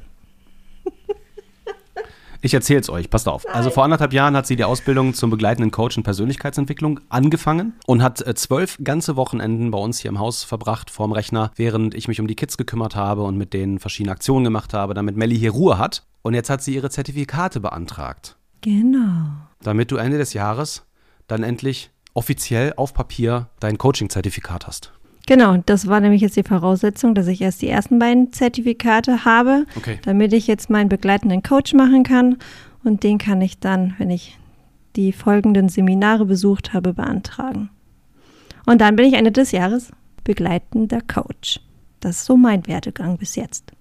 Ich 2.44 2.54
erzähl's 2.54 2.90
euch, 2.90 3.08
passt 3.08 3.28
auf. 3.28 3.46
Also 3.49 3.70
vor 3.70 3.84
anderthalb 3.84 4.12
Jahren 4.12 4.37
hat 4.37 4.49
sie 4.49 4.56
die 4.56 4.64
Ausbildung 4.64 5.14
zum 5.14 5.30
begleitenden 5.30 5.70
Coach 5.70 5.96
in 5.96 6.02
Persönlichkeitsentwicklung 6.02 6.99
angefangen 7.08 7.75
und 7.87 8.02
hat 8.02 8.20
äh, 8.26 8.34
zwölf 8.34 8.78
ganze 8.82 9.14
Wochenenden 9.14 9.70
bei 9.70 9.78
uns 9.78 10.00
hier 10.00 10.08
im 10.08 10.18
Haus 10.18 10.42
verbracht 10.42 10.90
vorm 10.90 11.12
Rechner, 11.12 11.52
während 11.54 11.94
ich 11.94 12.08
mich 12.08 12.20
um 12.20 12.26
die 12.26 12.34
Kids 12.34 12.56
gekümmert 12.56 12.96
habe 12.96 13.22
und 13.22 13.38
mit 13.38 13.52
denen 13.54 13.78
verschiedene 13.78 14.11
Aktionen 14.11 14.42
gemacht 14.42 14.75
habe, 14.75 14.92
damit 14.92 15.16
Melly 15.16 15.38
hier 15.38 15.52
Ruhe 15.52 15.78
hat. 15.78 16.04
Und 16.22 16.34
jetzt 16.34 16.50
hat 16.50 16.62
sie 16.62 16.75
ihre 16.75 16.90
Zertifikate 16.90 17.61
beantragt, 17.61 18.37
Genau. 18.61 19.30
damit 19.62 19.92
du 19.92 19.96
Ende 19.96 20.18
des 20.18 20.32
Jahres 20.32 20.84
dann 21.28 21.44
endlich 21.44 21.90
offiziell 22.12 22.72
auf 22.76 22.92
Papier 22.92 23.50
dein 23.61 23.78
Coaching-Zertifikat 23.78 24.66
hast. 24.66 24.92
Genau, 25.26 25.56
das 25.66 25.86
war 25.86 26.00
nämlich 26.00 26.20
jetzt 26.20 26.36
die 26.36 26.42
Voraussetzung, 26.42 27.14
dass 27.14 27.28
ich 27.28 27.40
erst 27.40 27.62
die 27.62 27.68
ersten 27.68 27.98
beiden 27.98 28.32
Zertifikate 28.32 29.24
habe, 29.24 29.64
Okay. 29.76 29.98
damit 30.02 30.32
ich 30.32 30.46
jetzt 30.46 30.68
meinen 30.68 30.88
begleitenden 30.88 31.42
Coach 31.42 31.74
machen 31.74 32.02
kann. 32.02 32.38
Und 32.84 33.04
den 33.04 33.18
kann 33.18 33.40
ich 33.40 33.60
dann, 33.60 33.94
wenn 33.98 34.10
ich 34.10 34.36
die 34.96 35.12
folgenden 35.12 35.68
Seminare 35.68 36.26
besucht 36.26 36.72
habe, 36.74 36.92
beantragen. 36.92 37.70
Und 38.66 38.80
dann 38.80 38.96
bin 38.96 39.06
ich 39.06 39.14
Ende 39.14 39.32
des 39.32 39.52
Jahres 39.52 39.92
begleitender 40.24 41.00
Coach. 41.00 41.60
Das 42.00 42.16
ist 42.18 42.24
so 42.24 42.36
mein 42.36 42.66
Werdegang 42.66 43.16
bis 43.16 43.36
jetzt. 43.36 43.72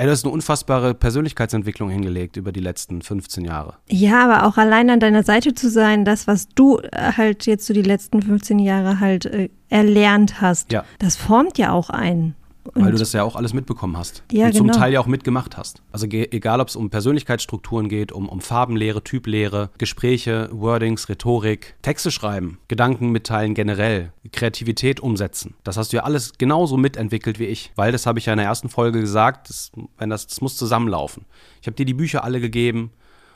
Ey, 0.00 0.06
du 0.06 0.12
hast 0.12 0.24
eine 0.24 0.32
unfassbare 0.32 0.94
Persönlichkeitsentwicklung 0.94 1.90
hingelegt 1.90 2.36
über 2.36 2.52
die 2.52 2.60
letzten 2.60 3.02
15 3.02 3.44
Jahre. 3.44 3.74
Ja, 3.90 4.24
aber 4.24 4.46
auch 4.46 4.56
allein 4.56 4.90
an 4.90 5.00
deiner 5.00 5.24
Seite 5.24 5.54
zu 5.54 5.68
sein, 5.68 6.04
das, 6.04 6.28
was 6.28 6.48
du 6.54 6.78
äh, 6.78 7.12
halt 7.16 7.46
jetzt 7.46 7.66
so 7.66 7.74
die 7.74 7.82
letzten 7.82 8.22
15 8.22 8.60
Jahre 8.60 9.00
halt 9.00 9.26
äh, 9.26 9.48
erlernt 9.68 10.40
hast, 10.40 10.70
Ja. 10.72 10.84
das 11.00 11.16
formt 11.16 11.58
ja 11.58 11.72
auch 11.72 11.90
einen. 11.90 12.36
Und 12.74 12.84
Weil 12.84 12.92
du 12.92 12.98
das 12.98 13.12
ja 13.12 13.22
auch 13.22 13.36
alles 13.36 13.54
mitbekommen 13.54 13.96
hast. 13.96 14.22
Ja, 14.30 14.46
und 14.46 14.54
zum 14.54 14.66
genau. 14.66 14.78
Teil 14.78 14.92
ja 14.92 15.00
auch 15.00 15.06
mitgemacht 15.06 15.56
hast. 15.56 15.82
Also 15.90 16.06
egal, 16.06 16.60
ob 16.60 16.68
es 16.68 16.76
um 16.76 16.90
Persönlichkeitsstrukturen 16.90 17.88
geht, 17.88 18.12
um, 18.12 18.28
um 18.28 18.40
Farbenlehre, 18.40 19.02
Typlehre, 19.02 19.70
Gespräche, 19.78 20.48
Wordings, 20.52 21.08
Rhetorik, 21.08 21.76
Texte 21.82 22.10
schreiben, 22.10 22.58
Gedanken 22.68 23.10
mitteilen 23.10 23.54
generell, 23.54 24.12
Kreativität 24.32 25.00
umsetzen. 25.00 25.54
Das 25.64 25.76
hast 25.76 25.92
du 25.92 25.98
ja 25.98 26.02
alles 26.04 26.34
genauso 26.36 26.76
mitentwickelt 26.76 27.38
wie 27.38 27.46
ich. 27.46 27.72
Weil, 27.74 27.92
das 27.92 28.06
habe 28.06 28.18
ich 28.18 28.26
ja 28.26 28.34
in 28.34 28.38
der 28.38 28.46
ersten 28.46 28.68
Folge 28.68 29.00
gesagt, 29.00 29.48
das, 29.48 29.72
wenn 29.96 30.10
das, 30.10 30.26
das 30.26 30.40
muss 30.40 30.56
zusammenlaufen. 30.56 31.24
Ich 31.60 31.66
habe 31.66 31.76
dir 31.76 31.86
die 31.86 31.94
Bücher 31.94 32.24
alle 32.24 32.40
gegeben. 32.40 32.90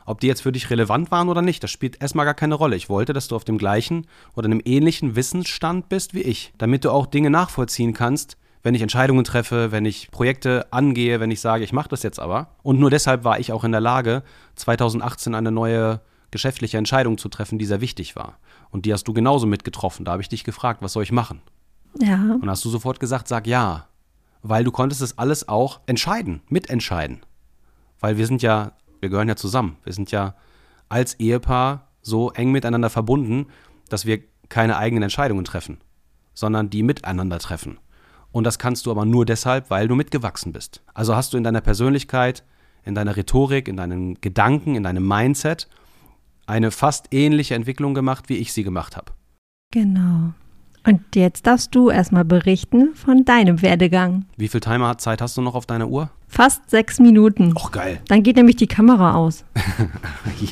Ob 0.05 0.21
die 0.21 0.27
jetzt 0.27 0.43
für 0.43 0.51
dich 0.51 0.69
relevant 0.69 1.13
waren 1.13 1.29
oder 1.29 1.43
nicht, 1.43 1.63
das 1.63 1.71
spielt 1.71 2.03
erstmal 2.03 2.25
gar 2.25 2.35
keine 2.35 2.57
Rolle. 2.57 2.75
Ich 2.75 2.89
wollte, 2.89 3.13
dass 3.13 3.29
du 3.29 3.37
auf 3.37 3.45
dem 3.45 3.57
gleichen 3.57 4.09
oder 4.35 4.47
einem 4.47 4.61
ähnlichen 4.65 5.15
Wissensstand 5.15 5.89
bist 5.89 6.13
wie 6.13 6.23
ich, 6.23 6.53
damit 6.59 6.85
du 6.85 6.91
auch 6.91 7.07
Dinge 7.07 7.31
nachvollziehen 7.31 7.93
kannst, 7.93 8.37
wenn 8.63 8.75
ich 8.75 8.83
Entscheidungen 8.83 9.25
treffe, 9.25 9.73
wenn 9.73 9.85
ich 9.85 10.11
Projekte 10.11 10.73
angehe, 10.73 11.21
wenn 11.21 11.31
ich 11.31 11.41
sage, 11.41 11.65
ich 11.65 11.73
mache 11.73 11.89
das 11.89 12.03
jetzt 12.03 12.21
aber. 12.21 12.49
Und 12.63 12.79
nur 12.79 12.91
deshalb 12.91 13.25
war 13.25 13.41
ich 13.41 13.53
auch 13.53 13.65
in 13.65 13.73
der 13.73 13.81
Lage, 13.81 14.23
2018 14.57 15.35
eine 15.35 15.51
neue 15.51 16.01
geschäftliche 16.31 16.79
Entscheidung 16.79 17.19
zu 17.19 17.29
treffen, 17.29 17.59
die 17.59 17.67
sehr 17.67 17.81
wichtig 17.81 18.17
war. 18.17 18.39
Und 18.71 18.87
die 18.87 18.93
hast 18.93 19.05
du 19.05 19.13
genauso 19.13 19.47
mitgetroffen. 19.47 20.05
Da 20.05 20.13
habe 20.13 20.23
ich 20.23 20.29
dich 20.29 20.45
gefragt, 20.45 20.81
was 20.83 20.93
soll 20.93 21.03
ich 21.03 21.13
machen? 21.13 21.43
Ja, 22.01 22.39
Und 22.41 22.49
hast 22.49 22.65
du 22.65 22.71
sofort 22.71 23.01
gesagt, 23.01 23.29
sag 23.29 23.47
ja. 23.47 23.87
Weil 24.43 24.65
du 24.65 24.73
konntest 24.73 25.03
es 25.03 25.19
alles 25.19 25.49
auch 25.49 25.81
entscheiden, 25.87 26.41
mitentscheiden. 26.49 27.21
Weil 28.01 28.17
wir 28.17 28.27
sind 28.27 28.43
ja, 28.43 28.73
wir 29.01 29.11
gehören 29.11 29.29
ja 29.29 29.37
zusammen. 29.37 29.77
Wir 29.85 29.93
sind 29.93 30.11
ja 30.11 30.35
als 30.89 31.15
Ehepaar 31.15 31.89
so 32.01 32.31
eng 32.31 32.51
miteinander 32.51 32.91
verbunden, 32.91 33.47
dass 33.89 34.07
wir 34.07 34.21
keine 34.49 34.77
eigenen 34.77 35.05
Entscheidungen 35.05 35.45
treffen, 35.45 35.79
sondern 36.35 36.71
die 36.71 36.83
miteinander 36.83 37.39
treffen. 37.39 37.79
Und 38.33 38.45
das 38.45 38.59
kannst 38.59 38.87
du 38.87 38.91
aber 38.91 39.05
nur 39.05 39.27
deshalb, 39.27 39.71
weil 39.71 39.89
du 39.89 39.95
mitgewachsen 39.95 40.53
bist. 40.53 40.83
Also 40.95 41.15
hast 41.15 41.33
du 41.33 41.37
in 41.37 41.45
deiner 41.45 41.61
Persönlichkeit, 41.61 42.45
in 42.85 42.95
deiner 42.95 43.17
Rhetorik, 43.17 43.69
in 43.69 43.77
deinen 43.77 44.21
Gedanken, 44.21 44.75
in 44.75 44.83
deinem 44.83 45.07
Mindset 45.07 45.69
eine 46.47 46.71
fast 46.71 47.13
ähnliche 47.13 47.55
Entwicklung 47.55 47.95
gemacht, 47.95 48.29
wie 48.29 48.37
ich 48.37 48.53
sie 48.53 48.65
gemacht 48.65 48.97
habe. 48.97 49.13
genau. 49.71 50.33
Und 50.85 51.01
jetzt 51.15 51.47
darfst 51.47 51.75
du 51.75 51.91
erstmal 51.91 52.25
berichten 52.25 52.95
von 52.95 53.25
deinem 53.25 53.63
Werdegang. 53.63 54.25
Wie 54.37 54.49
viel 54.49 54.61
Timerzeit 54.61 55.23
hast 55.23 55.37
du 55.37 55.43
noch 55.43 55.55
auf 55.55 55.65
deiner 55.65 55.89
Uhr? 55.89 56.11
Fast 56.27 56.71
sechs 56.71 56.99
Minuten. 56.99 57.55
Och, 57.57 57.71
geil. 57.71 58.01
Dann 58.09 58.23
geht 58.23 58.37
nämlich 58.37 58.57
die 58.57 58.67
Kamera 58.67 59.15
aus. 59.15 59.45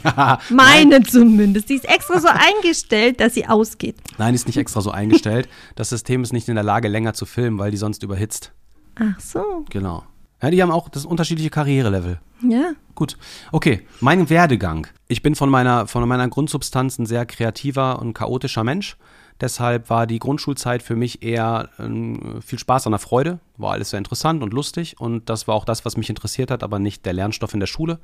Ja. 0.05 0.39
Meine 0.51 1.03
zumindest. 1.03 1.69
Die 1.69 1.75
ist 1.75 1.89
extra 1.89 2.21
so 2.21 2.29
eingestellt, 2.33 3.19
dass 3.21 3.35
sie 3.35 3.49
ausgeht. 3.49 3.97
Nein, 4.19 4.35
ist 4.35 4.47
nicht 4.47 4.57
extra 4.57 4.81
so 4.81 4.93
eingestellt. 4.93 5.49
Das 5.75 5.89
System 5.89 6.23
ist 6.23 6.33
nicht 6.33 6.49
in 6.49 6.55
der 6.55 6.63
Lage, 6.63 6.87
länger 6.87 7.13
zu 7.13 7.27
filmen, 7.27 7.59
weil 7.59 7.73
die 7.73 7.77
sonst 7.77 8.05
überhitzt. 8.05 8.53
Ach 8.95 9.19
so. 9.19 9.65
Genau. 9.71 10.05
Ja, 10.43 10.51
die 10.51 10.63
haben 10.63 10.71
auch 10.71 10.89
das 10.89 11.05
unterschiedliche 11.05 11.51
Karrierelevel. 11.51 12.21
Ja. 12.43 12.73
Gut. 12.95 13.19
Okay, 13.51 13.87
mein 14.01 14.31
Werdegang. 14.31 14.87
Ich 15.09 15.23
bin 15.23 15.35
von 15.35 15.51
meiner, 15.51 15.87
von 15.87 16.07
meiner 16.09 16.29
Grundsubstanz 16.29 16.99
ein 16.99 17.07
sehr 17.07 17.27
kreativer 17.27 17.99
und 17.99 18.15
chaotischer 18.15 18.63
Mensch. 18.65 18.97
Deshalb 19.41 19.89
war 19.89 20.07
die 20.07 20.19
Grundschulzeit 20.19 20.83
für 20.83 20.97
mich 20.97 21.23
eher 21.23 21.71
ähm, 21.79 22.41
viel 22.43 22.59
Spaß 22.59 22.87
an 22.87 22.93
der 22.93 22.99
Freude. 22.99 23.39
War 23.57 23.73
alles 23.73 23.91
sehr 23.91 23.99
interessant 23.99 24.43
und 24.43 24.53
lustig. 24.53 25.01
Und 25.01 25.31
das 25.31 25.49
war 25.49 25.55
auch 25.55 25.65
das, 25.65 25.85
was 25.85 25.97
mich 25.97 26.11
interessiert 26.11 26.51
hat, 26.51 26.63
aber 26.63 26.79
nicht 26.79 27.07
der 27.07 27.15
Lernstoff 27.15 27.55
in 27.55 27.61
der 27.61 27.67
Schule. 27.67 27.99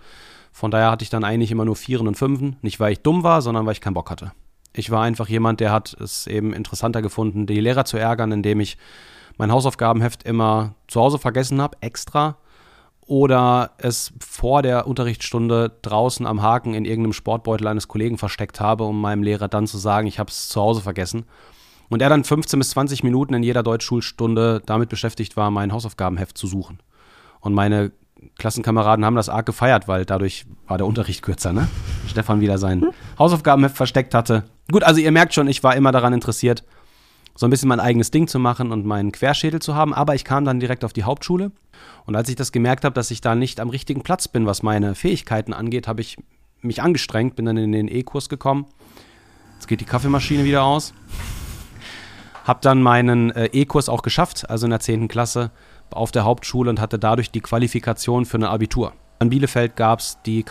Von 0.53 0.71
daher 0.71 0.91
hatte 0.91 1.03
ich 1.03 1.11
dann 1.11 1.25
eigentlich 1.25 1.51
immer 1.51 1.65
nur 1.65 1.77
Vieren 1.77 2.09
und 2.09 2.17
Fünfen. 2.17 2.57
Nicht, 2.63 2.81
weil 2.81 2.93
ich 2.93 3.01
dumm 3.01 3.23
war, 3.23 3.43
sondern 3.43 3.67
weil 3.67 3.73
ich 3.73 3.81
keinen 3.81 3.95
Bock 3.95 4.11
hatte. 4.11 4.33
Ich 4.73 4.91
war 4.91 5.03
einfach 5.03 5.29
jemand, 5.29 5.61
der 5.61 5.73
hat 5.73 5.95
es 6.01 6.27
eben 6.27 6.53
interessanter 6.53 7.03
gefunden, 7.03 7.47
die 7.47 7.61
Lehrer 7.61 7.85
zu 7.85 7.97
ärgern, 7.97 8.33
indem 8.33 8.61
ich 8.61 8.79
mein 9.39 9.53
Hausaufgabenheft 9.53 10.23
immer 10.23 10.75
zu 10.89 11.01
Hause 11.01 11.19
vergessen 11.19 11.61
habe, 11.61 11.77
extra 11.81 12.37
oder 13.07 13.73
es 13.79 14.13
vor 14.19 14.63
der 14.63 14.87
Unterrichtsstunde 14.87 15.73
draußen 15.83 16.27
am 16.27 16.43
Haken 16.43 16.75
in 16.75 16.85
irgendeinem 16.85 17.13
Sportbeutel 17.13 17.69
eines 17.69 17.89
Kollegen 17.89 18.19
versteckt 18.19 18.61
habe, 18.61 18.85
um 18.85 19.01
meinem 19.01 19.23
Lehrer 19.23 19.49
dann 19.49 19.67
zu 19.67 19.79
sagen, 19.79 20.07
ich 20.07 20.19
habe 20.19 20.31
es 20.31 20.49
zu 20.49 20.61
Hause 20.61 20.81
vergessen. 20.81 21.25
Und 21.89 22.03
er 22.03 22.09
dann 22.09 22.25
15 22.25 22.59
bis 22.59 22.71
20 22.71 23.05
Minuten 23.05 23.35
in 23.35 23.45
jeder 23.45 23.63
Deutschschulstunde 23.63 24.61
damit 24.67 24.89
beschäftigt 24.89 25.37
war, 25.37 25.53
mein 25.53 25.73
Hausaufgabenheft 25.73 26.37
zu 26.37 26.49
suchen. 26.49 26.81
Und 27.41 27.55
meine 27.55 27.93
Klassenkameraden 28.39 29.05
haben 29.05 29.15
das 29.15 29.29
arg 29.29 29.47
gefeiert, 29.47 29.87
weil 29.87 30.05
dadurch 30.05 30.47
war 30.67 30.79
der 30.79 30.87
Unterricht 30.87 31.23
kürzer, 31.23 31.53
ne? 31.53 31.69
Stefan 32.09 32.41
wieder 32.41 32.59
sein 32.59 32.87
Hausaufgabenheft 33.19 33.77
versteckt 33.77 34.15
hatte. 34.15 34.45
Gut, 34.73 34.83
also 34.83 35.01
ihr 35.01 35.13
merkt 35.13 35.33
schon, 35.33 35.47
ich 35.47 35.63
war 35.63 35.77
immer 35.77 35.93
daran 35.93 36.13
interessiert, 36.13 36.65
so 37.37 37.47
ein 37.47 37.51
bisschen 37.51 37.69
mein 37.69 37.81
eigenes 37.81 38.11
Ding 38.11 38.27
zu 38.27 38.39
machen 38.39 38.73
und 38.73 38.87
meinen 38.87 39.13
Querschädel 39.13 39.61
zu 39.61 39.75
haben. 39.75 39.95
Aber 39.95 40.15
ich 40.15 40.25
kam 40.25 40.45
dann 40.45 40.59
direkt 40.59 40.85
auf 40.85 40.93
die 40.93 41.05
Hauptschule. 41.05 41.53
Und 42.07 42.17
als 42.17 42.29
ich 42.29 42.37
das 42.37 42.51
gemerkt 42.51 42.85
habe, 42.85 42.95
dass 42.95 43.11
ich 43.11 43.21
da 43.21 43.35
nicht 43.35 43.61
am 43.61 43.69
richtigen 43.69 44.03
Platz 44.03 44.27
bin, 44.27 44.47
was 44.47 44.63
meine 44.63 44.95
Fähigkeiten 44.95 45.53
angeht, 45.53 45.87
habe 45.87 46.01
ich 46.01 46.17
mich 46.63 46.83
angestrengt, 46.83 47.37
bin 47.37 47.45
dann 47.45 47.57
in 47.59 47.73
den 47.73 47.89
E-Kurs 47.89 48.29
gekommen. 48.29 48.67
Jetzt 49.55 49.69
geht 49.69 49.81
die 49.81 49.85
Kaffeemaschine 49.85 50.45
wieder 50.45 50.65
aus. 50.65 50.95
Hab 52.45 52.63
dann 52.63 52.83
meinen 52.83 53.31
äh, 53.31 53.47
E-Kurs 53.47 53.89
auch 53.89 54.03
geschafft, 54.03 54.49
also 54.49 54.67
in 54.67 54.71
der 54.71 54.81
10. 54.81 55.09
Klasse 55.09 55.51
auf 55.91 56.13
der 56.13 56.25
Hauptschule 56.25 56.71
und 56.71 56.81
hatte 56.81 56.99
dadurch 56.99 57.31
die 57.31 57.41
Qualifikation 57.41 58.25
für 58.25 58.39
ein 58.39 58.45
Abitur. 58.45 58.93
In 59.21 59.31
Bielefeld 59.31 59.77
gab 59.77 60.01
es 60.01 60.19
die 60.25 60.43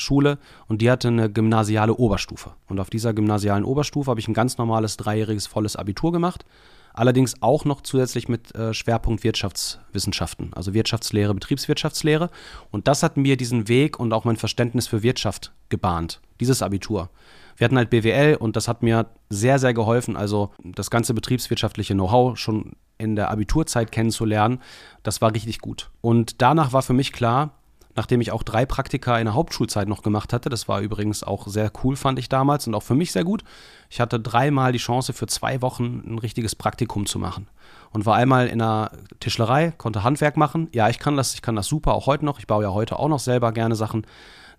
Karl-Severing-Schule 0.00 0.38
und 0.66 0.80
die 0.80 0.90
hatte 0.90 1.08
eine 1.08 1.30
gymnasiale 1.30 1.94
Oberstufe. 1.94 2.52
Und 2.68 2.80
auf 2.80 2.90
dieser 2.90 3.12
gymnasialen 3.12 3.64
Oberstufe 3.64 4.10
habe 4.10 4.20
ich 4.20 4.28
ein 4.28 4.34
ganz 4.34 4.58
normales 4.58 4.96
dreijähriges 4.96 5.46
volles 5.46 5.76
Abitur 5.76 6.12
gemacht. 6.12 6.44
Allerdings 6.92 7.40
auch 7.40 7.64
noch 7.64 7.82
zusätzlich 7.82 8.28
mit 8.28 8.52
äh, 8.56 8.74
Schwerpunkt 8.74 9.22
Wirtschaftswissenschaften, 9.22 10.52
also 10.54 10.74
Wirtschaftslehre, 10.74 11.34
Betriebswirtschaftslehre. 11.34 12.30
Und 12.72 12.88
das 12.88 13.04
hat 13.04 13.16
mir 13.16 13.36
diesen 13.36 13.68
Weg 13.68 14.00
und 14.00 14.12
auch 14.12 14.24
mein 14.24 14.36
Verständnis 14.36 14.88
für 14.88 15.04
Wirtschaft 15.04 15.52
gebahnt, 15.68 16.20
dieses 16.40 16.62
Abitur. 16.62 17.08
Wir 17.56 17.66
hatten 17.66 17.76
halt 17.76 17.90
BWL 17.90 18.36
und 18.36 18.56
das 18.56 18.66
hat 18.66 18.82
mir 18.82 19.06
sehr, 19.28 19.60
sehr 19.60 19.72
geholfen, 19.72 20.16
also 20.16 20.50
das 20.64 20.90
ganze 20.90 21.14
betriebswirtschaftliche 21.14 21.94
Know-how 21.94 22.36
schon 22.36 22.72
in 22.98 23.14
der 23.16 23.30
Abiturzeit 23.30 23.92
kennenzulernen. 23.92 24.60
Das 25.04 25.20
war 25.20 25.32
richtig 25.32 25.60
gut. 25.60 25.90
Und 26.00 26.42
danach 26.42 26.72
war 26.72 26.82
für 26.82 26.92
mich 26.92 27.12
klar, 27.12 27.59
nachdem 27.96 28.20
ich 28.20 28.32
auch 28.32 28.42
drei 28.42 28.66
Praktika 28.66 29.18
in 29.18 29.24
der 29.26 29.34
Hauptschulzeit 29.34 29.88
noch 29.88 30.02
gemacht 30.02 30.32
hatte. 30.32 30.48
Das 30.48 30.68
war 30.68 30.80
übrigens 30.80 31.22
auch 31.22 31.46
sehr 31.46 31.72
cool, 31.82 31.96
fand 31.96 32.18
ich 32.18 32.28
damals 32.28 32.66
und 32.66 32.74
auch 32.74 32.82
für 32.82 32.94
mich 32.94 33.12
sehr 33.12 33.24
gut. 33.24 33.42
Ich 33.88 34.00
hatte 34.00 34.20
dreimal 34.20 34.72
die 34.72 34.78
Chance, 34.78 35.12
für 35.12 35.26
zwei 35.26 35.60
Wochen 35.62 36.02
ein 36.06 36.18
richtiges 36.18 36.54
Praktikum 36.54 37.06
zu 37.06 37.18
machen. 37.18 37.48
Und 37.92 38.06
war 38.06 38.14
einmal 38.14 38.46
in 38.46 38.62
einer 38.62 38.92
Tischlerei, 39.18 39.72
konnte 39.76 40.04
Handwerk 40.04 40.36
machen. 40.36 40.68
Ja, 40.72 40.88
ich 40.88 40.98
kann 40.98 41.16
das, 41.16 41.34
ich 41.34 41.42
kann 41.42 41.56
das 41.56 41.66
super, 41.66 41.94
auch 41.94 42.06
heute 42.06 42.24
noch. 42.24 42.38
Ich 42.38 42.46
baue 42.46 42.62
ja 42.62 42.72
heute 42.72 42.98
auch 42.98 43.08
noch 43.08 43.18
selber 43.18 43.52
gerne 43.52 43.74
Sachen. 43.74 44.06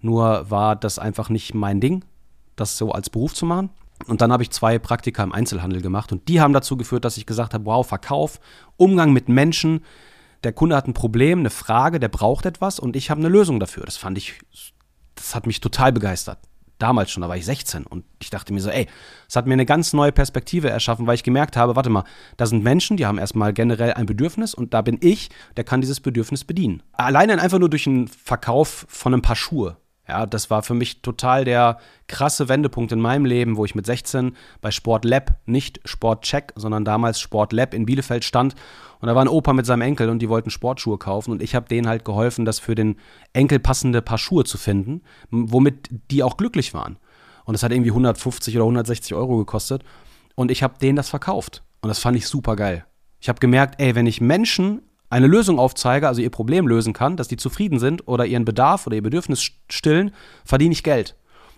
Nur 0.01 0.49
war 0.49 0.75
das 0.75 0.99
einfach 0.99 1.29
nicht 1.29 1.53
mein 1.53 1.79
Ding, 1.79 2.03
das 2.55 2.77
so 2.77 2.91
als 2.91 3.09
Beruf 3.09 3.33
zu 3.33 3.45
machen. 3.45 3.69
Und 4.07 4.21
dann 4.21 4.31
habe 4.31 4.43
ich 4.43 4.51
zwei 4.51 4.79
Praktika 4.79 5.23
im 5.23 5.31
Einzelhandel 5.31 5.81
gemacht 5.81 6.11
und 6.11 6.27
die 6.27 6.41
haben 6.41 6.53
dazu 6.53 6.75
geführt, 6.75 7.05
dass 7.05 7.17
ich 7.17 7.25
gesagt 7.25 7.53
habe, 7.53 7.65
wow, 7.65 7.87
Verkauf, 7.87 8.39
Umgang 8.77 9.13
mit 9.13 9.29
Menschen, 9.29 9.83
der 10.43 10.53
Kunde 10.53 10.75
hat 10.75 10.87
ein 10.87 10.93
Problem, 10.93 11.39
eine 11.39 11.49
Frage, 11.49 11.99
der 11.99 12.09
braucht 12.09 12.45
etwas 12.45 12.79
und 12.79 12.95
ich 12.95 13.09
habe 13.09 13.19
eine 13.19 13.29
Lösung 13.29 13.59
dafür. 13.59 13.83
Das 13.83 13.97
fand 13.97 14.17
ich, 14.17 14.39
das 15.15 15.35
hat 15.35 15.47
mich 15.47 15.61
total 15.61 15.91
begeistert. 15.91 16.39
Damals 16.79 17.11
schon, 17.11 17.21
da 17.21 17.29
war 17.29 17.37
ich 17.37 17.45
16 17.45 17.85
und 17.85 18.05
ich 18.19 18.31
dachte 18.31 18.53
mir 18.53 18.59
so, 18.59 18.71
ey, 18.71 18.87
es 19.29 19.35
hat 19.35 19.45
mir 19.45 19.53
eine 19.53 19.67
ganz 19.67 19.93
neue 19.93 20.11
Perspektive 20.11 20.67
erschaffen, 20.67 21.05
weil 21.05 21.13
ich 21.13 21.21
gemerkt 21.21 21.55
habe, 21.55 21.75
warte 21.75 21.91
mal, 21.91 22.05
da 22.37 22.47
sind 22.47 22.63
Menschen, 22.63 22.97
die 22.97 23.05
haben 23.05 23.19
erstmal 23.19 23.53
generell 23.53 23.93
ein 23.93 24.07
Bedürfnis 24.07 24.55
und 24.55 24.73
da 24.73 24.81
bin 24.81 24.97
ich, 24.99 25.29
der 25.57 25.63
kann 25.63 25.81
dieses 25.81 25.99
Bedürfnis 25.99 26.43
bedienen. 26.43 26.81
Alleine 26.93 27.39
einfach 27.39 27.59
nur 27.59 27.69
durch 27.69 27.85
einen 27.85 28.07
Verkauf 28.07 28.87
von 28.89 29.13
ein 29.13 29.21
paar 29.21 29.35
Schuhe. 29.35 29.77
Ja, 30.11 30.25
das 30.25 30.49
war 30.49 30.61
für 30.61 30.73
mich 30.73 31.01
total 31.01 31.45
der 31.45 31.77
krasse 32.07 32.49
Wendepunkt 32.49 32.91
in 32.91 32.99
meinem 32.99 33.23
Leben, 33.23 33.55
wo 33.55 33.63
ich 33.63 33.75
mit 33.75 33.85
16 33.85 34.35
bei 34.59 34.69
Sport 34.69 35.05
Lab, 35.05 35.37
nicht 35.45 35.79
Sport 35.85 36.25
Check, 36.25 36.51
sondern 36.57 36.83
damals 36.83 37.21
Sport 37.21 37.53
Lab 37.53 37.73
in 37.73 37.85
Bielefeld 37.85 38.25
stand. 38.25 38.55
Und 38.99 39.07
da 39.07 39.15
war 39.15 39.23
ein 39.23 39.29
Opa 39.29 39.53
mit 39.53 39.65
seinem 39.65 39.83
Enkel 39.83 40.09
und 40.09 40.19
die 40.19 40.27
wollten 40.27 40.49
Sportschuhe 40.49 40.97
kaufen. 40.97 41.31
Und 41.31 41.41
ich 41.41 41.55
habe 41.55 41.69
denen 41.69 41.87
halt 41.87 42.03
geholfen, 42.03 42.43
das 42.43 42.59
für 42.59 42.75
den 42.75 42.97
Enkel 43.31 43.59
passende 43.59 44.01
Paar 44.01 44.17
Schuhe 44.17 44.43
zu 44.43 44.57
finden, 44.57 45.01
womit 45.29 45.87
die 46.11 46.23
auch 46.23 46.35
glücklich 46.35 46.73
waren. 46.73 46.97
Und 47.45 47.53
das 47.53 47.63
hat 47.63 47.71
irgendwie 47.71 47.91
150 47.91 48.53
oder 48.57 48.65
160 48.65 49.13
Euro 49.13 49.37
gekostet. 49.37 49.81
Und 50.35 50.51
ich 50.51 50.61
habe 50.61 50.77
denen 50.77 50.97
das 50.97 51.07
verkauft. 51.07 51.63
Und 51.79 51.87
das 51.87 51.99
fand 51.99 52.17
ich 52.17 52.27
super 52.27 52.57
geil. 52.57 52.85
Ich 53.21 53.29
habe 53.29 53.39
gemerkt, 53.39 53.79
ey, 53.79 53.95
wenn 53.95 54.07
ich 54.07 54.19
Menschen 54.19 54.81
eine 55.11 55.27
Lösung 55.27 55.59
aufzeige, 55.59 56.07
also 56.07 56.21
ihr 56.21 56.29
Problem 56.29 56.67
lösen 56.67 56.93
kann, 56.93 57.17
dass 57.17 57.27
die 57.27 57.37
zufrieden 57.37 57.79
sind 57.79 58.07
oder 58.07 58.25
ihren 58.25 58.45
Bedarf 58.45 58.87
oder 58.87 58.95
ihr 58.95 59.03
Bedürfnis 59.03 59.51
stillen, 59.69 60.11
verdiene 60.45 60.71
ich 60.71 60.83
Geld. 60.83 61.15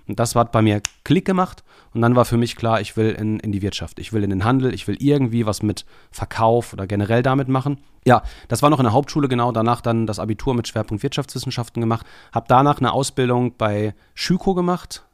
Und 0.07 0.19
das 0.19 0.35
hat 0.35 0.51
bei 0.51 0.61
mir 0.61 0.81
Klick 1.05 1.23
gemacht 1.25 1.63
und 1.93 2.01
dann 2.01 2.15
war 2.15 2.25
für 2.25 2.35
mich 2.35 2.55
klar, 2.55 2.81
ich 2.81 2.97
will 2.97 3.11
in, 3.11 3.39
in 3.39 3.51
die 3.51 3.61
Wirtschaft, 3.61 3.99
ich 3.99 4.11
will 4.11 4.23
in 4.23 4.31
den 4.31 4.43
Handel, 4.43 4.73
ich 4.73 4.87
will 4.87 4.97
irgendwie 4.99 5.45
was 5.45 5.61
mit 5.61 5.85
Verkauf 6.11 6.73
oder 6.73 6.87
generell 6.87 7.23
damit 7.23 7.47
machen. 7.47 7.77
Ja, 8.05 8.23
das 8.49 8.61
war 8.63 8.69
noch 8.69 8.79
in 8.79 8.83
der 8.83 8.91
Hauptschule 8.91 9.29
genau, 9.29 9.51
danach 9.53 9.79
dann 9.79 10.07
das 10.07 10.19
Abitur 10.19 10.55
mit 10.55 10.67
Schwerpunkt 10.67 11.03
Wirtschaftswissenschaften 11.03 11.79
gemacht, 11.79 12.05
habe 12.33 12.47
danach 12.49 12.79
eine 12.79 12.91
Ausbildung 12.91 13.55
bei 13.55 13.93
Schüko 14.13 14.55
gemacht, 14.55 15.05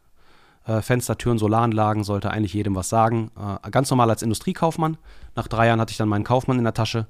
äh, 0.66 0.82
Fenster, 0.82 1.18
Türen, 1.18 1.38
Solaranlagen, 1.38 2.04
sollte 2.04 2.32
eigentlich 2.32 2.54
jedem 2.54 2.76
was 2.76 2.90
sagen. 2.90 3.32
Äh, 3.38 3.70
ganz 3.70 3.90
normal 3.90 4.10
als 4.10 4.24
Industriekaufmann. 4.24 4.98
Nach 5.36 5.48
drei 5.48 5.68
Jahren 5.68 5.82
hatte 5.82 5.92
ich 5.92 5.98
dann 5.98 6.10
meinen 6.10 6.24
Kaufmann 6.24 6.58
in 6.58 6.64
der 6.64 6.74
Tasche. 6.74 7.06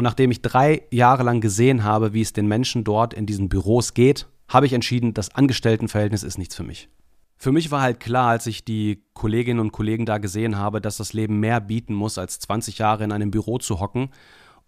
Und 0.00 0.04
nachdem 0.04 0.30
ich 0.30 0.40
drei 0.40 0.84
Jahre 0.90 1.24
lang 1.24 1.42
gesehen 1.42 1.84
habe, 1.84 2.14
wie 2.14 2.22
es 2.22 2.32
den 2.32 2.48
Menschen 2.48 2.84
dort 2.84 3.12
in 3.12 3.26
diesen 3.26 3.50
Büros 3.50 3.92
geht, 3.92 4.28
habe 4.48 4.64
ich 4.64 4.72
entschieden, 4.72 5.12
das 5.12 5.34
Angestelltenverhältnis 5.34 6.22
ist 6.22 6.38
nichts 6.38 6.56
für 6.56 6.62
mich. 6.62 6.88
Für 7.36 7.52
mich 7.52 7.70
war 7.70 7.82
halt 7.82 8.00
klar, 8.00 8.30
als 8.30 8.46
ich 8.46 8.64
die 8.64 9.04
Kolleginnen 9.12 9.60
und 9.60 9.72
Kollegen 9.72 10.06
da 10.06 10.16
gesehen 10.16 10.56
habe, 10.56 10.80
dass 10.80 10.96
das 10.96 11.12
Leben 11.12 11.38
mehr 11.38 11.60
bieten 11.60 11.92
muss, 11.92 12.16
als 12.16 12.38
20 12.38 12.78
Jahre 12.78 13.04
in 13.04 13.12
einem 13.12 13.30
Büro 13.30 13.58
zu 13.58 13.78
hocken 13.78 14.08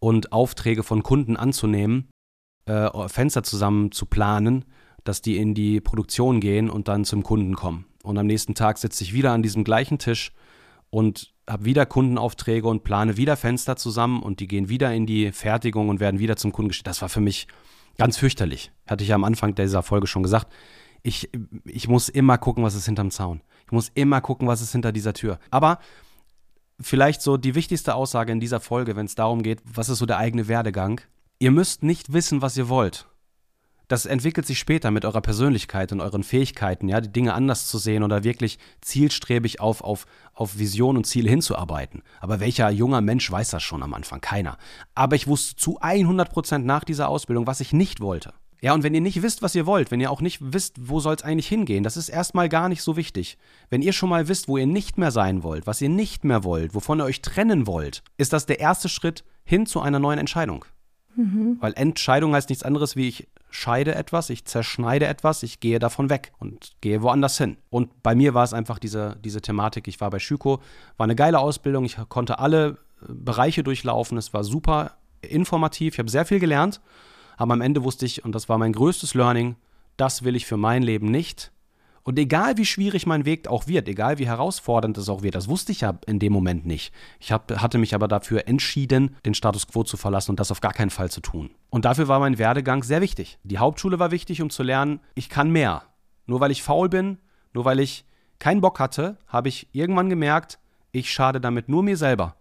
und 0.00 0.32
Aufträge 0.32 0.82
von 0.82 1.02
Kunden 1.02 1.38
anzunehmen, 1.38 2.10
äh, 2.66 2.90
Fenster 3.08 3.42
zusammen 3.42 3.90
zu 3.90 4.04
planen, 4.04 4.66
dass 5.02 5.22
die 5.22 5.38
in 5.38 5.54
die 5.54 5.80
Produktion 5.80 6.40
gehen 6.40 6.68
und 6.68 6.88
dann 6.88 7.06
zum 7.06 7.22
Kunden 7.22 7.56
kommen. 7.56 7.86
Und 8.02 8.18
am 8.18 8.26
nächsten 8.26 8.54
Tag 8.54 8.76
sitze 8.76 9.02
ich 9.02 9.14
wieder 9.14 9.32
an 9.32 9.42
diesem 9.42 9.64
gleichen 9.64 9.96
Tisch 9.96 10.34
und 10.90 11.31
habe 11.48 11.64
wieder 11.64 11.86
Kundenaufträge 11.86 12.68
und 12.68 12.84
plane 12.84 13.16
wieder 13.16 13.36
Fenster 13.36 13.76
zusammen 13.76 14.22
und 14.22 14.40
die 14.40 14.48
gehen 14.48 14.68
wieder 14.68 14.92
in 14.94 15.06
die 15.06 15.32
Fertigung 15.32 15.88
und 15.88 16.00
werden 16.00 16.20
wieder 16.20 16.36
zum 16.36 16.52
Kunden 16.52 16.68
gestellt. 16.68 16.86
Das 16.88 17.02
war 17.02 17.08
für 17.08 17.20
mich 17.20 17.48
ganz 17.98 18.16
fürchterlich. 18.16 18.72
Hatte 18.86 19.02
ich 19.02 19.10
ja 19.10 19.16
am 19.16 19.24
Anfang 19.24 19.54
dieser 19.54 19.82
Folge 19.82 20.06
schon 20.06 20.22
gesagt 20.22 20.48
ich, 21.02 21.30
ich 21.64 21.88
muss 21.88 22.08
immer 22.08 22.38
gucken, 22.38 22.64
was 22.64 22.74
ist 22.74 22.86
hinterm 22.86 23.10
Zaun. 23.10 23.42
Ich 23.66 23.72
muss 23.72 23.90
immer 23.94 24.20
gucken, 24.20 24.48
was 24.48 24.60
ist 24.60 24.72
hinter 24.72 24.92
dieser 24.92 25.12
Tür. 25.12 25.38
Aber 25.50 25.78
vielleicht 26.80 27.22
so 27.22 27.36
die 27.36 27.54
wichtigste 27.54 27.94
Aussage 27.94 28.32
in 28.32 28.40
dieser 28.40 28.60
Folge, 28.60 28.96
wenn 28.96 29.06
es 29.06 29.14
darum 29.14 29.42
geht, 29.42 29.60
was 29.64 29.88
ist 29.88 29.98
so 29.98 30.06
der 30.06 30.18
eigene 30.18 30.48
Werdegang. 30.48 31.00
Ihr 31.38 31.50
müsst 31.50 31.82
nicht 31.82 32.12
wissen, 32.12 32.42
was 32.42 32.56
ihr 32.56 32.68
wollt. 32.68 33.06
Das 33.92 34.06
entwickelt 34.06 34.46
sich 34.46 34.58
später 34.58 34.90
mit 34.90 35.04
eurer 35.04 35.20
Persönlichkeit 35.20 35.92
und 35.92 36.00
euren 36.00 36.22
Fähigkeiten, 36.22 36.88
ja, 36.88 37.02
die 37.02 37.12
Dinge 37.12 37.34
anders 37.34 37.68
zu 37.68 37.76
sehen 37.76 38.02
oder 38.02 38.24
wirklich 38.24 38.58
zielstrebig 38.80 39.60
auf, 39.60 39.84
auf, 39.84 40.06
auf 40.32 40.58
Vision 40.58 40.96
und 40.96 41.04
Ziele 41.04 41.28
hinzuarbeiten. 41.28 42.02
Aber 42.18 42.40
welcher 42.40 42.70
junger 42.70 43.02
Mensch 43.02 43.30
weiß 43.30 43.50
das 43.50 43.62
schon 43.62 43.82
am 43.82 43.92
Anfang? 43.92 44.22
Keiner. 44.22 44.56
Aber 44.94 45.14
ich 45.14 45.26
wusste 45.26 45.56
zu 45.56 45.78
100 45.78 46.30
Prozent 46.30 46.64
nach 46.64 46.84
dieser 46.84 47.10
Ausbildung, 47.10 47.46
was 47.46 47.60
ich 47.60 47.74
nicht 47.74 48.00
wollte. 48.00 48.32
Ja, 48.62 48.72
und 48.72 48.82
wenn 48.82 48.94
ihr 48.94 49.02
nicht 49.02 49.20
wisst, 49.20 49.42
was 49.42 49.54
ihr 49.54 49.66
wollt, 49.66 49.90
wenn 49.90 50.00
ihr 50.00 50.10
auch 50.10 50.22
nicht 50.22 50.38
wisst, 50.40 50.76
wo 50.88 50.98
soll 50.98 51.16
es 51.16 51.22
eigentlich 51.22 51.48
hingehen, 51.48 51.84
das 51.84 51.98
ist 51.98 52.08
erstmal 52.08 52.48
gar 52.48 52.70
nicht 52.70 52.80
so 52.80 52.96
wichtig. 52.96 53.36
Wenn 53.68 53.82
ihr 53.82 53.92
schon 53.92 54.08
mal 54.08 54.26
wisst, 54.26 54.48
wo 54.48 54.56
ihr 54.56 54.66
nicht 54.66 54.96
mehr 54.96 55.10
sein 55.10 55.42
wollt, 55.42 55.66
was 55.66 55.82
ihr 55.82 55.90
nicht 55.90 56.24
mehr 56.24 56.44
wollt, 56.44 56.74
wovon 56.74 57.02
ihr 57.02 57.04
euch 57.04 57.20
trennen 57.20 57.66
wollt, 57.66 58.02
ist 58.16 58.32
das 58.32 58.46
der 58.46 58.58
erste 58.58 58.88
Schritt 58.88 59.22
hin 59.44 59.66
zu 59.66 59.82
einer 59.82 59.98
neuen 59.98 60.18
Entscheidung. 60.18 60.64
Mhm. 61.16 61.58
Weil 61.60 61.74
Entscheidung 61.74 62.34
heißt 62.34 62.48
nichts 62.48 62.64
anderes 62.64 62.96
wie 62.96 63.08
ich 63.08 63.28
scheide 63.50 63.94
etwas, 63.94 64.30
ich 64.30 64.46
zerschneide 64.46 65.06
etwas, 65.06 65.42
ich 65.42 65.60
gehe 65.60 65.78
davon 65.78 66.08
weg 66.08 66.32
und 66.38 66.72
gehe 66.80 67.02
woanders 67.02 67.36
hin. 67.36 67.58
Und 67.68 68.02
bei 68.02 68.14
mir 68.14 68.32
war 68.32 68.44
es 68.44 68.54
einfach 68.54 68.78
diese, 68.78 69.16
diese 69.22 69.42
Thematik. 69.42 69.88
Ich 69.88 70.00
war 70.00 70.08
bei 70.08 70.18
Schüko, 70.18 70.60
war 70.96 71.04
eine 71.04 71.16
geile 71.16 71.38
Ausbildung, 71.38 71.84
ich 71.84 71.96
konnte 72.08 72.38
alle 72.38 72.78
äh, 73.02 73.12
Bereiche 73.12 73.62
durchlaufen, 73.62 74.16
es 74.16 74.32
war 74.32 74.42
super 74.42 74.92
informativ, 75.20 75.94
ich 75.94 75.98
habe 75.98 76.10
sehr 76.10 76.24
viel 76.24 76.40
gelernt 76.40 76.80
aber 77.36 77.54
am 77.54 77.60
Ende 77.60 77.82
wusste 77.82 78.06
ich, 78.06 78.24
und 78.24 78.34
das 78.34 78.48
war 78.48 78.58
mein 78.58 78.72
größtes 78.72 79.14
Learning, 79.14 79.56
das 79.96 80.24
will 80.24 80.36
ich 80.36 80.46
für 80.46 80.56
mein 80.56 80.82
Leben 80.82 81.10
nicht. 81.10 81.51
Und 82.04 82.18
egal 82.18 82.56
wie 82.56 82.66
schwierig 82.66 83.06
mein 83.06 83.24
Weg 83.24 83.46
auch 83.46 83.68
wird, 83.68 83.88
egal 83.88 84.18
wie 84.18 84.26
herausfordernd 84.26 84.98
es 84.98 85.08
auch 85.08 85.22
wird, 85.22 85.36
das 85.36 85.48
wusste 85.48 85.70
ich 85.70 85.82
ja 85.82 85.98
in 86.06 86.18
dem 86.18 86.32
Moment 86.32 86.66
nicht. 86.66 86.92
Ich 87.20 87.30
hab, 87.30 87.52
hatte 87.62 87.78
mich 87.78 87.94
aber 87.94 88.08
dafür 88.08 88.48
entschieden, 88.48 89.16
den 89.24 89.34
Status 89.34 89.68
quo 89.68 89.84
zu 89.84 89.96
verlassen 89.96 90.32
und 90.32 90.40
das 90.40 90.50
auf 90.50 90.60
gar 90.60 90.72
keinen 90.72 90.90
Fall 90.90 91.10
zu 91.10 91.20
tun. 91.20 91.50
Und 91.70 91.84
dafür 91.84 92.08
war 92.08 92.18
mein 92.18 92.38
Werdegang 92.38 92.82
sehr 92.82 93.00
wichtig. 93.00 93.38
Die 93.44 93.58
Hauptschule 93.58 94.00
war 94.00 94.10
wichtig, 94.10 94.42
um 94.42 94.50
zu 94.50 94.64
lernen, 94.64 95.00
ich 95.14 95.28
kann 95.28 95.50
mehr. 95.50 95.82
Nur 96.26 96.40
weil 96.40 96.50
ich 96.50 96.64
faul 96.64 96.88
bin, 96.88 97.18
nur 97.52 97.64
weil 97.64 97.78
ich 97.78 98.04
keinen 98.40 98.60
Bock 98.60 98.80
hatte, 98.80 99.16
habe 99.28 99.48
ich 99.48 99.68
irgendwann 99.72 100.10
gemerkt, 100.10 100.58
ich 100.90 101.12
schade 101.12 101.40
damit 101.40 101.68
nur 101.68 101.84
mir 101.84 101.96
selber. 101.96 102.34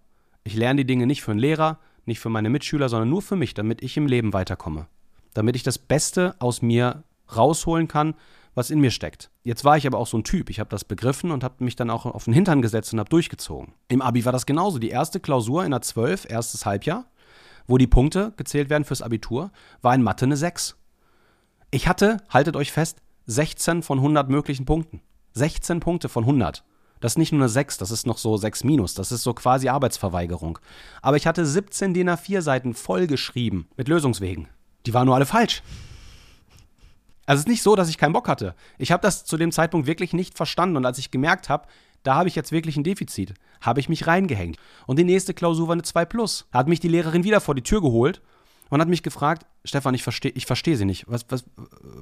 Ich 0.43 0.56
lerne 0.56 0.82
die 0.82 0.88
Dinge 0.88 1.06
nicht 1.06 1.21
für 1.21 1.32
einen 1.32 1.39
Lehrer, 1.39 1.78
nicht 2.06 2.19
für 2.19 2.30
meine 2.30 2.50
Mitschüler, 2.50 2.89
sondern 2.89 3.10
nur 3.10 3.21
für 3.21 3.36
mich, 3.36 3.54
damit 3.54 3.84
ich 3.84 3.95
im 3.95 4.08
Leben 4.08 4.34
weiterkomme. 4.34 4.88
Damit 5.36 5.56
ich 5.56 5.63
das 5.63 5.78
Beste 5.78 6.36
aus 6.39 6.63
mir 6.63 7.04
rausholen 7.34 7.88
kann, 7.88 8.15
was 8.56 8.70
in 8.70 8.80
mir 8.80 8.92
steckt. 8.92 9.30
Jetzt 9.44 9.64
war 9.64 9.78
ich 9.78 9.88
aber 9.88 9.98
auch 9.98 10.08
so 10.08 10.18
ein 10.18 10.24
Typ. 10.24 10.50
Ich 10.50 10.60
habe 10.60 10.70
das 10.70 10.84
begriffen 10.84 11.32
und 11.32 11.44
habe 11.44 11.64
mich 11.64 11.76
dann 11.76 11.90
auch 11.90 12.06
auf 12.06 12.26
den 12.26 12.34
Hintern 12.34 12.62
gesetzt 12.62 12.94
und 12.94 13.00
habe 13.00 13.10
durchgezogen. 13.10 13.74
Im 13.88 14.02
Abi 14.02 14.26
war 14.26 14.32
das 14.32 14.46
genauso. 14.46 14.80
Die 14.80 14.90
erste 14.90 15.20
Klausur 15.20 15.64
in 15.64 15.72
der 15.72 15.82
12, 15.82 16.30
erstes 16.30 16.66
Halbjahr, 16.66 17.06
wo 17.68 17.78
die 17.78 17.88
Punkte 17.88 18.34
gezählt 18.38 18.70
werden 18.70 18.84
fürs 18.84 19.02
Abitur, 19.02 19.52
war 19.82 19.96
in 19.96 20.04
Mathe 20.04 20.26
eine 20.26 20.38
6. 20.38 20.76
Ich 21.72 21.88
hatte, 21.88 22.18
haltet 22.30 22.56
euch 22.56 22.72
fest, 22.72 23.02
16 23.28 23.84
von 23.84 24.00
100 24.00 24.30
möglichen 24.30 24.66
Punkten. 24.66 25.02
16 25.34 25.80
Punkte 25.80 26.10
von 26.10 26.24
100. 26.24 26.66
Das 27.00 27.14
ist 27.14 27.18
nicht 27.18 27.32
nur 27.32 27.42
eine 27.42 27.50
6, 27.50 27.78
das 27.78 27.90
ist 27.90 28.06
noch 28.06 28.18
so 28.18 28.38
6 28.38 28.64
minus. 28.64 28.94
Das 28.94 29.12
ist 29.12 29.24
so 29.24 29.34
quasi 29.34 29.70
Arbeitsverweigerung. 29.70 30.60
Aber 31.02 31.18
ich 31.18 31.26
hatte 31.26 31.46
17 31.46 31.94
DIN 31.94 32.10
A4-Seiten 32.10 32.74
vollgeschrieben 32.74 33.68
mit 33.76 33.88
Lösungswegen. 33.88 34.50
Die 34.86 34.94
waren 34.94 35.06
nur 35.06 35.16
alle 35.16 35.26
falsch. 35.26 35.64
Also 37.32 37.39
es 37.39 37.46
ist 37.46 37.50
nicht 37.50 37.63
so, 37.63 37.78
dass 37.78 37.88
ich 37.88 37.98
keinen 37.98 38.12
Bock 38.12 38.28
hatte. 38.28 38.56
Ich 38.78 38.91
habe 38.91 39.02
das 39.02 39.24
zu 39.24 39.38
dem 39.38 39.54
Zeitpunkt 39.54 39.88
wirklich 39.88 40.12
nicht 40.12 40.36
verstanden. 40.36 40.76
Und 40.76 40.86
als 40.86 40.98
ich 40.98 41.12
gemerkt 41.12 41.48
habe, 41.48 41.65
da 42.04 42.15
habe 42.15 42.28
ich 42.28 42.36
jetzt 42.36 42.52
wirklich 42.52 42.76
ein 42.76 42.84
Defizit, 42.84 43.36
habe 43.62 43.80
ich 43.80 43.88
mich 43.88 44.06
reingehängt. 44.06 44.58
Und 44.86 45.00
die 45.00 45.06
nächste 45.06 45.34
Klausur 45.34 45.70
war 45.70 45.72
eine 45.72 45.84
2 45.84 46.04
plus. 46.04 46.46
Da 46.52 46.60
hat 46.60 46.67
mich 46.67 46.82
die 46.82 46.89
Lehrerin 46.89 47.24
wieder 47.24 47.39
vor 47.39 47.56
die 47.56 47.62
Tür 47.62 47.80
geholt 47.80 48.22
und 48.70 48.82
hat 48.82 48.89
mich 48.89 49.02
gefragt, 49.02 49.46
Stefan, 49.63 49.94
ich 49.94 50.04
verstehe 50.04 50.34
ich 50.36 50.46
versteh 50.46 50.76
sie 50.76 50.84
nicht. 50.84 51.06
Was, 51.08 51.26
was, 51.30 51.46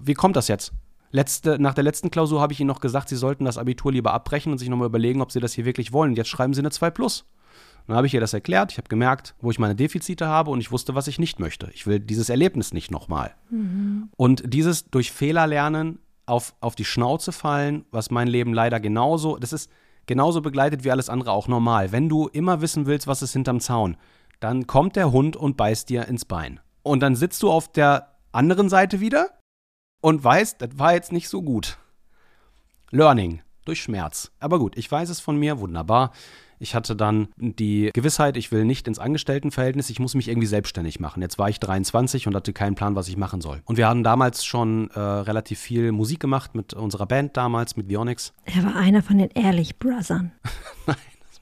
wie 0.01 0.15
kommt 0.15 0.35
das 0.35 0.47
jetzt? 0.47 0.71
Letzte, 1.11 1.59
nach 1.59 1.75
der 1.75 1.83
letzten 1.83 2.09
Klausur 2.09 2.41
habe 2.41 2.53
ich 2.53 2.59
Ihnen 2.59 2.67
noch 2.69 2.81
gesagt, 2.81 3.09
Sie 3.09 3.15
sollten 3.15 3.45
das 3.45 3.59
Abitur 3.59 3.91
lieber 3.91 4.15
abbrechen 4.15 4.51
und 4.51 4.57
sich 4.57 4.69
nochmal 4.69 4.87
überlegen, 4.87 5.21
ob 5.21 5.31
Sie 5.31 5.39
das 5.39 5.53
hier 5.53 5.65
wirklich 5.65 5.93
wollen. 5.93 6.15
Jetzt 6.15 6.29
schreiben 6.29 6.55
Sie 6.55 6.61
eine 6.61 6.71
2 6.71 6.89
Plus. 6.89 7.25
Dann 7.87 7.95
habe 7.95 8.07
ich 8.07 8.13
ihr 8.13 8.19
das 8.19 8.33
erklärt. 8.33 8.71
Ich 8.71 8.77
habe 8.77 8.89
gemerkt, 8.89 9.35
wo 9.41 9.51
ich 9.51 9.59
meine 9.59 9.75
Defizite 9.75 10.27
habe 10.27 10.51
und 10.51 10.59
ich 10.59 10.71
wusste, 10.71 10.95
was 10.95 11.07
ich 11.07 11.19
nicht 11.19 11.39
möchte. 11.39 11.69
Ich 11.73 11.87
will 11.87 11.99
dieses 11.99 12.29
Erlebnis 12.29 12.73
nicht 12.73 12.91
nochmal. 12.91 13.35
Mhm. 13.49 14.09
Und 14.15 14.43
dieses 14.53 14.85
durch 14.89 15.11
Fehler 15.11 15.47
lernen, 15.47 15.99
auf, 16.25 16.55
auf 16.61 16.75
die 16.75 16.85
Schnauze 16.85 17.31
fallen, 17.31 17.85
was 17.91 18.11
mein 18.11 18.27
Leben 18.27 18.53
leider 18.53 18.79
genauso, 18.79 19.37
das 19.37 19.51
ist 19.51 19.69
genauso 20.05 20.41
begleitet 20.41 20.83
wie 20.83 20.91
alles 20.91 21.09
andere 21.09 21.31
auch 21.31 21.47
normal. 21.47 21.91
Wenn 21.91 22.07
du 22.07 22.27
immer 22.27 22.61
wissen 22.61 22.85
willst, 22.85 23.07
was 23.07 23.21
ist 23.21 23.33
hinterm 23.33 23.59
Zaun, 23.59 23.97
dann 24.39 24.67
kommt 24.67 24.95
der 24.95 25.11
Hund 25.11 25.35
und 25.35 25.57
beißt 25.57 25.89
dir 25.89 26.07
ins 26.07 26.25
Bein. 26.25 26.59
Und 26.83 27.01
dann 27.01 27.15
sitzt 27.15 27.43
du 27.43 27.51
auf 27.51 27.71
der 27.71 28.15
anderen 28.31 28.69
Seite 28.69 28.99
wieder 28.99 29.29
und 30.01 30.23
weiß, 30.23 30.57
das 30.57 30.69
war 30.75 30.93
jetzt 30.93 31.11
nicht 31.11 31.29
so 31.29 31.41
gut. 31.41 31.77
Learning 32.91 33.41
durch 33.69 33.81
Schmerz. 33.81 34.31
Aber 34.39 34.59
gut, 34.59 34.77
ich 34.77 34.91
weiß 34.91 35.09
es 35.09 35.19
von 35.19 35.37
mir, 35.37 35.59
wunderbar. 35.59 36.11
Ich 36.61 36.75
hatte 36.75 36.95
dann 36.95 37.29
die 37.37 37.89
Gewissheit, 37.93 38.35
ich 38.35 38.51
will 38.51 38.65
nicht 38.65 38.87
ins 38.87 38.99
Angestelltenverhältnis, 38.99 39.89
ich 39.89 39.99
muss 39.99 40.15
mich 40.15 40.27
irgendwie 40.27 40.47
selbstständig 40.47 40.99
machen. 40.99 41.21
Jetzt 41.21 41.39
war 41.39 41.49
ich 41.49 41.59
23 41.59 42.27
und 42.27 42.35
hatte 42.35 42.51
keinen 42.51 42.75
Plan, 42.75 42.95
was 42.95 43.07
ich 43.07 43.15
machen 43.15 43.39
soll. 43.39 43.61
Und 43.65 43.77
wir 43.77 43.87
hatten 43.87 44.03
damals 44.03 44.43
schon 44.43 44.89
äh, 44.89 44.99
relativ 44.99 45.59
viel 45.59 45.93
Musik 45.93 46.19
gemacht 46.19 46.55
mit 46.55 46.73
unserer 46.73 47.05
Band 47.05 47.37
damals, 47.37 47.77
mit 47.77 47.87
Vionix. 47.87 48.33
Er 48.43 48.63
war 48.65 48.75
einer 48.75 49.01
von 49.03 49.19
den 49.19 49.29
Ehrlich 49.35 49.77
Brothern. 49.77 50.31
Nein. 50.85 50.97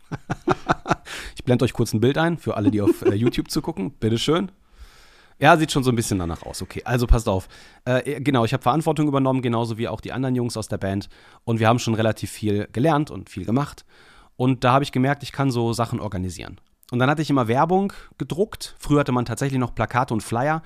ich 1.36 1.44
blende 1.44 1.66
euch 1.66 1.74
kurz 1.74 1.94
ein 1.94 2.00
Bild 2.00 2.18
ein 2.18 2.38
für 2.38 2.56
alle, 2.56 2.70
die 2.72 2.82
auf 2.82 3.02
äh, 3.02 3.16
YouTube 3.16 3.50
zugucken. 3.50 3.92
Bitteschön. 3.92 4.52
Ja, 5.40 5.56
sieht 5.56 5.72
schon 5.72 5.84
so 5.84 5.92
ein 5.92 5.96
bisschen 5.96 6.18
danach 6.18 6.44
aus. 6.44 6.62
Okay, 6.62 6.82
also 6.84 7.06
passt 7.06 7.30
auf. 7.30 7.48
Äh, 7.86 8.22
genau, 8.22 8.44
ich 8.44 8.54
habe 8.54 8.64
Verantwortung 8.64 9.08
übernommen, 9.08 9.42
genauso 9.42 9.78
wie 9.78 9.88
auch 9.88 10.02
die 10.02 10.12
anderen 10.12 10.36
Jungs 10.36 10.58
aus 10.58 10.68
der 10.68 10.78
Band. 10.78 11.10
Und 11.44 11.60
wir 11.60 11.68
haben 11.68 11.80
schon 11.80 11.94
relativ 11.94 12.32
viel 12.32 12.68
gelernt 12.72 13.12
und 13.12 13.30
viel 13.30 13.46
gemacht. 13.46 13.86
Und 14.36 14.64
da 14.64 14.72
habe 14.72 14.84
ich 14.84 14.92
gemerkt, 14.92 15.24
ich 15.24 15.32
kann 15.32 15.52
so 15.52 15.74
Sachen 15.74 16.00
organisieren. 16.00 16.60
Und 16.92 17.00
dann 17.00 17.10
hatte 17.10 17.22
ich 17.22 17.30
immer 17.30 17.48
Werbung 17.48 17.94
gedruckt. 18.18 18.76
Früher 18.80 19.02
hatte 19.02 19.12
man 19.12 19.26
tatsächlich 19.26 19.60
noch 19.60 19.76
Plakate 19.76 20.14
und 20.14 20.22
Flyer. 20.22 20.64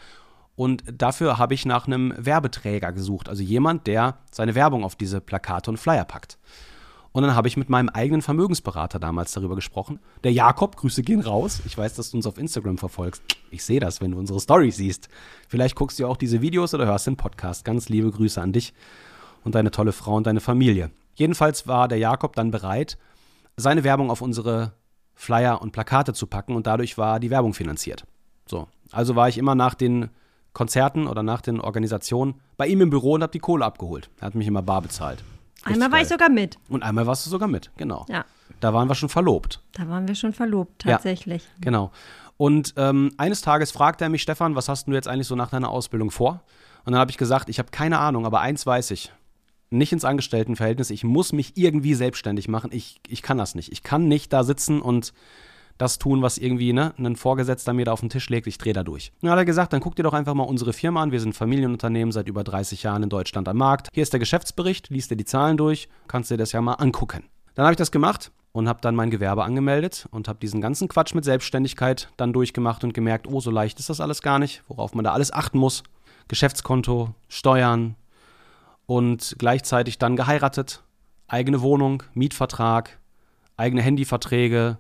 Und 0.56 0.84
dafür 0.92 1.38
habe 1.38 1.54
ich 1.54 1.66
nach 1.66 1.88
einem 1.88 2.14
Werbeträger 2.18 2.92
gesucht. 2.92 3.28
Also 3.28 3.42
jemand, 3.44 3.88
der 3.88 4.20
seine 4.32 4.56
Werbung 4.56 4.84
auf 4.84 4.96
diese 4.96 5.20
Plakate 5.20 5.72
und 5.72 5.78
Flyer 5.78 6.06
packt. 6.06 6.38
Und 7.14 7.24
dann 7.24 7.36
habe 7.36 7.48
ich 7.48 7.58
mit 7.58 7.70
meinem 7.70 7.90
eigenen 7.90 8.22
Vermögensberater 8.22 8.98
damals 8.98 9.34
darüber 9.34 9.56
gesprochen. 9.56 10.00
Der 10.24 10.32
Jakob, 10.32 10.78
Grüße 10.78 11.02
gehen 11.02 11.20
raus. 11.20 11.62
Ich 11.66 11.78
weiß, 11.78 11.96
dass 11.96 12.12
du 12.12 12.18
uns 12.18 12.26
auf 12.26 12.38
Instagram 12.38 12.78
verfolgst. 12.78 13.22
Ich 13.50 13.66
sehe 13.66 13.82
das, 13.82 14.00
wenn 14.00 14.12
du 14.12 14.20
unsere 14.20 14.40
Story 14.40 14.72
siehst. 14.72 15.10
Vielleicht 15.50 15.76
guckst 15.76 16.00
du 16.00 16.08
auch 16.08 16.16
diese 16.16 16.42
Videos 16.42 16.74
oder 16.74 16.86
hörst 16.86 17.08
den 17.08 17.18
Podcast. 17.18 17.66
Ganz 17.66 17.90
liebe 17.90 18.12
Grüße 18.12 18.42
an 18.42 18.54
dich 18.54 18.74
und 19.44 19.56
deine 19.56 19.72
tolle 19.72 19.92
Frau 19.92 20.16
und 20.16 20.26
deine 20.26 20.40
Familie. 20.40 20.92
Jedenfalls 21.16 21.68
war 21.68 21.90
der 21.90 21.98
Jakob 21.98 22.36
dann 22.36 22.52
bereit, 22.52 22.98
seine 23.58 23.84
Werbung 23.84 24.10
auf 24.10 24.22
unsere 24.22 24.74
Flyer 25.14 25.62
und 25.62 25.72
Plakate 25.72 26.14
zu 26.14 26.28
packen 26.28 26.56
und 26.56 26.66
dadurch 26.66 26.98
war 26.98 27.20
die 27.20 27.30
Werbung 27.30 27.54
finanziert. 27.54 28.06
So. 28.48 28.68
Also 28.92 29.16
war 29.16 29.28
ich 29.28 29.38
immer 29.38 29.56
nach 29.56 29.74
den 29.74 30.10
Konzerten 30.54 31.08
oder 31.08 31.24
nach 31.24 31.42
den 31.42 31.60
Organisationen 31.60 32.36
bei 32.58 32.68
ihm 32.68 32.82
im 32.82 32.90
Büro 32.90 33.14
und 33.14 33.24
habe 33.24 33.32
die 33.32 33.40
Kohle 33.40 33.66
abgeholt. 33.66 34.10
Er 34.20 34.28
hat 34.28 34.36
mich 34.36 34.48
immer 34.48 34.62
bar 34.62 34.82
bezahlt. 34.82 35.24
Einmal 35.64 35.92
war 35.92 36.02
ich 36.02 36.08
sogar 36.08 36.30
mit. 36.30 36.58
Und 36.70 36.84
einmal 36.84 37.06
warst 37.08 37.26
du 37.26 37.30
sogar 37.30 37.48
mit, 37.48 37.72
genau. 37.78 38.06
Ja, 38.10 38.26
Da 38.60 38.74
waren 38.74 38.88
wir 38.88 38.96
schon 38.96 39.10
verlobt. 39.10 39.62
da 39.74 39.88
waren 39.88 40.08
wir 40.08 40.16
schon 40.16 40.34
verlobt, 40.34 40.84
Ja. 40.86 40.94
tatsächlich. 40.94 41.48
Genau. 41.62 41.92
Und 42.38 42.74
ähm, 42.78 43.12
eines 43.18 43.42
Tages 43.42 43.72
fragte 43.72 44.04
er 44.06 44.10
mich, 44.10 44.24
Stefan, 44.24 44.56
was 44.56 44.68
hast 44.68 44.88
du 44.88 44.94
jetzt 44.94 45.08
eigentlich 45.08 45.28
so 45.28 45.36
nach 45.36 45.50
deiner 45.52 45.70
Ausbildung 45.70 46.10
vor? 46.10 46.44
Und 46.86 46.94
dann 46.94 47.00
habe 47.00 47.12
ich 47.12 47.18
gesagt, 47.18 47.50
ich 47.50 47.60
habe 47.60 47.70
keine 47.70 48.00
Ahnung, 48.00 48.26
aber 48.26 48.42
eins 48.42 48.66
weiß 48.66 48.90
ich. 48.92 49.12
Nicht 49.70 49.94
ins 49.94 50.04
Angestelltenverhältnis. 50.04 50.90
Ich 50.90 51.04
muss 51.04 51.32
mich 51.32 51.56
irgendwie 51.56 51.94
selbstständig 51.94 52.48
machen. 52.48 52.72
Ich, 52.74 53.00
ich 53.08 53.22
kann 53.22 53.38
das 53.38 53.54
nicht. 53.56 53.72
Ich 53.72 53.84
kann 53.84 54.08
nicht 54.08 54.34
da 54.34 54.44
sitzen 54.44 54.82
und 54.82 55.14
das 55.78 56.00
tun, 56.00 56.22
was 56.22 56.38
irgendwie 56.38 56.74
ne, 56.74 56.94
ein 56.98 57.16
Vorgesetzter 57.16 57.74
mir 57.74 57.86
da 57.86 57.94
auf 57.94 58.00
den 58.02 58.10
Tisch 58.10 58.30
legt. 58.30 58.48
Ich 58.48 58.58
drehe 58.58 58.74
da 58.74 58.84
durch. 58.84 59.12
Dann 59.22 59.32
hat 59.32 59.38
er 59.38 59.46
gesagt, 59.46 59.74
dann 59.74 59.82
guck 59.82 59.96
dir 59.96 60.04
doch 60.04 60.14
einfach 60.14 60.34
mal 60.34 60.44
unsere 60.44 60.74
Firma 60.74 61.02
an. 61.02 61.12
Wir 61.12 61.20
sind 61.20 61.36
Familienunternehmen 61.36 62.12
seit 62.12 62.28
über 62.28 62.44
30 62.44 62.84
Jahren 62.84 63.04
in 63.04 63.10
Deutschland 63.10 63.48
am 63.48 63.58
Markt. 63.58 63.90
Hier 63.94 64.04
ist 64.04 64.14
der 64.14 64.20
Geschäftsbericht. 64.20 64.90
Lies 64.90 65.08
dir 65.08 65.18
die 65.18 65.26
Zahlen 65.26 65.58
durch. 65.58 65.90
Kannst 66.08 66.32
dir 66.32 66.38
das 66.38 66.52
ja 66.52 66.62
mal 66.62 66.74
angucken. 66.74 67.24
Dann 67.56 67.66
habe 67.66 67.74
ich 67.74 67.78
das 67.78 67.92
gemacht 67.92 68.32
und 68.54 68.68
habe 68.68 68.80
dann 68.82 68.96
mein 68.96 69.12
Gewerbe 69.12 69.44
angemeldet 69.44 70.08
und 70.12 70.28
habe 70.28 70.40
diesen 70.40 70.62
ganzen 70.62 70.88
Quatsch 70.88 71.14
mit 71.14 71.26
Selbstständigkeit 71.26 72.10
dann 72.18 72.34
durchgemacht 72.34 72.84
und 72.84 72.94
gemerkt, 72.94 73.28
oh, 73.28 73.40
so 73.40 73.52
leicht 73.52 73.80
ist 73.80 73.90
das 73.90 74.02
alles 74.02 74.22
gar 74.22 74.40
nicht, 74.40 74.64
worauf 74.68 74.94
man 74.94 75.04
da 75.04 75.14
alles 75.14 75.32
achten 75.32 75.58
muss. 75.58 75.84
Geschäftskonto, 76.28 77.14
Steuern 77.28 77.96
und 78.86 79.36
gleichzeitig 79.38 80.00
dann 80.00 80.16
geheiratet, 80.16 80.84
eigene 81.28 81.62
Wohnung, 81.62 82.04
Mietvertrag, 82.14 83.00
eigene 83.58 83.82
Handyverträge, 83.82 84.78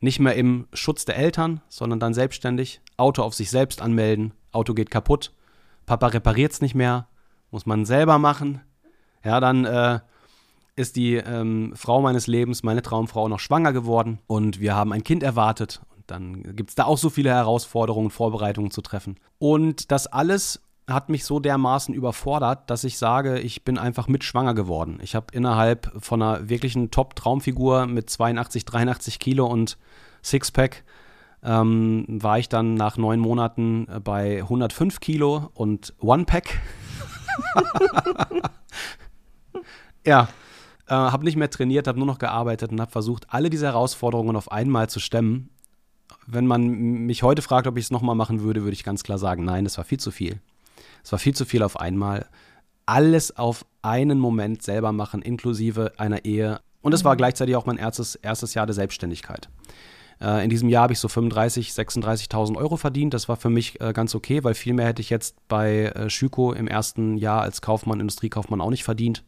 nicht 0.00 0.18
mehr 0.18 0.34
im 0.34 0.66
Schutz 0.72 1.04
der 1.04 1.16
Eltern, 1.16 1.60
sondern 1.68 2.00
dann 2.00 2.14
selbstständig, 2.14 2.80
Auto 2.96 3.22
auf 3.22 3.34
sich 3.34 3.50
selbst 3.50 3.82
anmelden, 3.82 4.32
Auto 4.52 4.74
geht 4.74 4.90
kaputt, 4.90 5.32
Papa 5.86 6.08
repariert 6.08 6.52
es 6.52 6.60
nicht 6.60 6.74
mehr, 6.74 7.08
muss 7.50 7.66
man 7.66 7.84
selber 7.84 8.18
machen. 8.18 8.60
Ja, 9.24 9.40
dann 9.40 9.64
äh, 9.64 10.00
ist 10.76 10.96
die 10.96 11.16
ähm, 11.16 11.72
Frau 11.76 12.00
meines 12.00 12.26
Lebens, 12.26 12.62
meine 12.62 12.82
Traumfrau, 12.82 13.28
noch 13.28 13.40
schwanger 13.40 13.72
geworden 13.72 14.18
und 14.26 14.60
wir 14.60 14.74
haben 14.74 14.92
ein 14.92 15.04
Kind 15.04 15.22
erwartet. 15.22 15.82
Und 15.96 16.10
dann 16.10 16.56
gibt 16.56 16.70
es 16.70 16.76
da 16.76 16.84
auch 16.84 16.98
so 16.98 17.10
viele 17.10 17.30
Herausforderungen, 17.30 18.10
Vorbereitungen 18.10 18.70
zu 18.70 18.80
treffen. 18.80 19.18
Und 19.38 19.90
das 19.90 20.06
alles 20.06 20.62
hat 20.92 21.08
mich 21.08 21.24
so 21.24 21.40
dermaßen 21.40 21.94
überfordert, 21.94 22.70
dass 22.70 22.84
ich 22.84 22.98
sage, 22.98 23.38
ich 23.38 23.64
bin 23.64 23.78
einfach 23.78 24.08
mit 24.08 24.24
schwanger 24.24 24.54
geworden. 24.54 24.98
Ich 25.02 25.14
habe 25.14 25.26
innerhalb 25.32 25.92
von 25.98 26.22
einer 26.22 26.48
wirklichen 26.48 26.90
Top-Traumfigur 26.90 27.86
mit 27.86 28.10
82, 28.10 28.64
83 28.64 29.18
Kilo 29.18 29.46
und 29.46 29.78
Sixpack 30.22 30.84
ähm, 31.42 32.04
war 32.08 32.38
ich 32.38 32.48
dann 32.48 32.74
nach 32.74 32.96
neun 32.96 33.20
Monaten 33.20 33.86
äh, 33.88 34.00
bei 34.00 34.42
105 34.42 35.00
Kilo 35.00 35.50
und 35.54 35.94
One-Pack. 36.00 36.60
ja, 40.06 40.28
äh, 40.86 40.94
habe 40.94 41.24
nicht 41.24 41.36
mehr 41.36 41.50
trainiert, 41.50 41.86
habe 41.86 41.98
nur 41.98 42.06
noch 42.06 42.18
gearbeitet 42.18 42.72
und 42.72 42.80
habe 42.80 42.90
versucht, 42.90 43.26
alle 43.28 43.48
diese 43.48 43.66
Herausforderungen 43.66 44.36
auf 44.36 44.52
einmal 44.52 44.90
zu 44.90 45.00
stemmen. 45.00 45.50
Wenn 46.26 46.46
man 46.46 46.68
mich 46.68 47.22
heute 47.22 47.42
fragt, 47.42 47.66
ob 47.66 47.78
ich 47.78 47.84
es 47.84 47.90
nochmal 47.90 48.14
machen 48.14 48.42
würde, 48.42 48.62
würde 48.62 48.74
ich 48.74 48.84
ganz 48.84 49.02
klar 49.02 49.18
sagen, 49.18 49.44
nein, 49.44 49.64
das 49.64 49.78
war 49.78 49.84
viel 49.84 50.00
zu 50.00 50.10
viel. 50.10 50.40
Es 51.02 51.12
war 51.12 51.18
viel 51.18 51.34
zu 51.34 51.44
viel 51.44 51.62
auf 51.62 51.78
einmal. 51.78 52.26
Alles 52.86 53.36
auf 53.36 53.64
einen 53.82 54.18
Moment 54.18 54.62
selber 54.62 54.92
machen, 54.92 55.22
inklusive 55.22 55.92
einer 55.98 56.24
Ehe. 56.24 56.60
Und 56.82 56.94
es 56.94 57.04
war 57.04 57.16
gleichzeitig 57.16 57.56
auch 57.56 57.66
mein 57.66 57.76
erstes, 57.76 58.14
erstes 58.14 58.54
Jahr 58.54 58.66
der 58.66 58.74
Selbstständigkeit. 58.74 59.48
Äh, 60.20 60.44
in 60.44 60.50
diesem 60.50 60.68
Jahr 60.68 60.84
habe 60.84 60.92
ich 60.92 60.98
so 60.98 61.08
35.000, 61.08 61.74
36.000 61.74 62.56
Euro 62.56 62.76
verdient. 62.76 63.14
Das 63.14 63.28
war 63.28 63.36
für 63.36 63.50
mich 63.50 63.80
äh, 63.80 63.92
ganz 63.92 64.14
okay, 64.14 64.44
weil 64.44 64.54
viel 64.54 64.74
mehr 64.74 64.86
hätte 64.86 65.02
ich 65.02 65.10
jetzt 65.10 65.36
bei 65.48 65.86
äh, 65.86 66.10
Schüko 66.10 66.52
im 66.52 66.68
ersten 66.68 67.16
Jahr 67.16 67.42
als 67.42 67.62
Kaufmann, 67.62 68.00
Industriekaufmann 68.00 68.60
auch 68.60 68.70
nicht 68.70 68.84
verdient. 68.84 69.24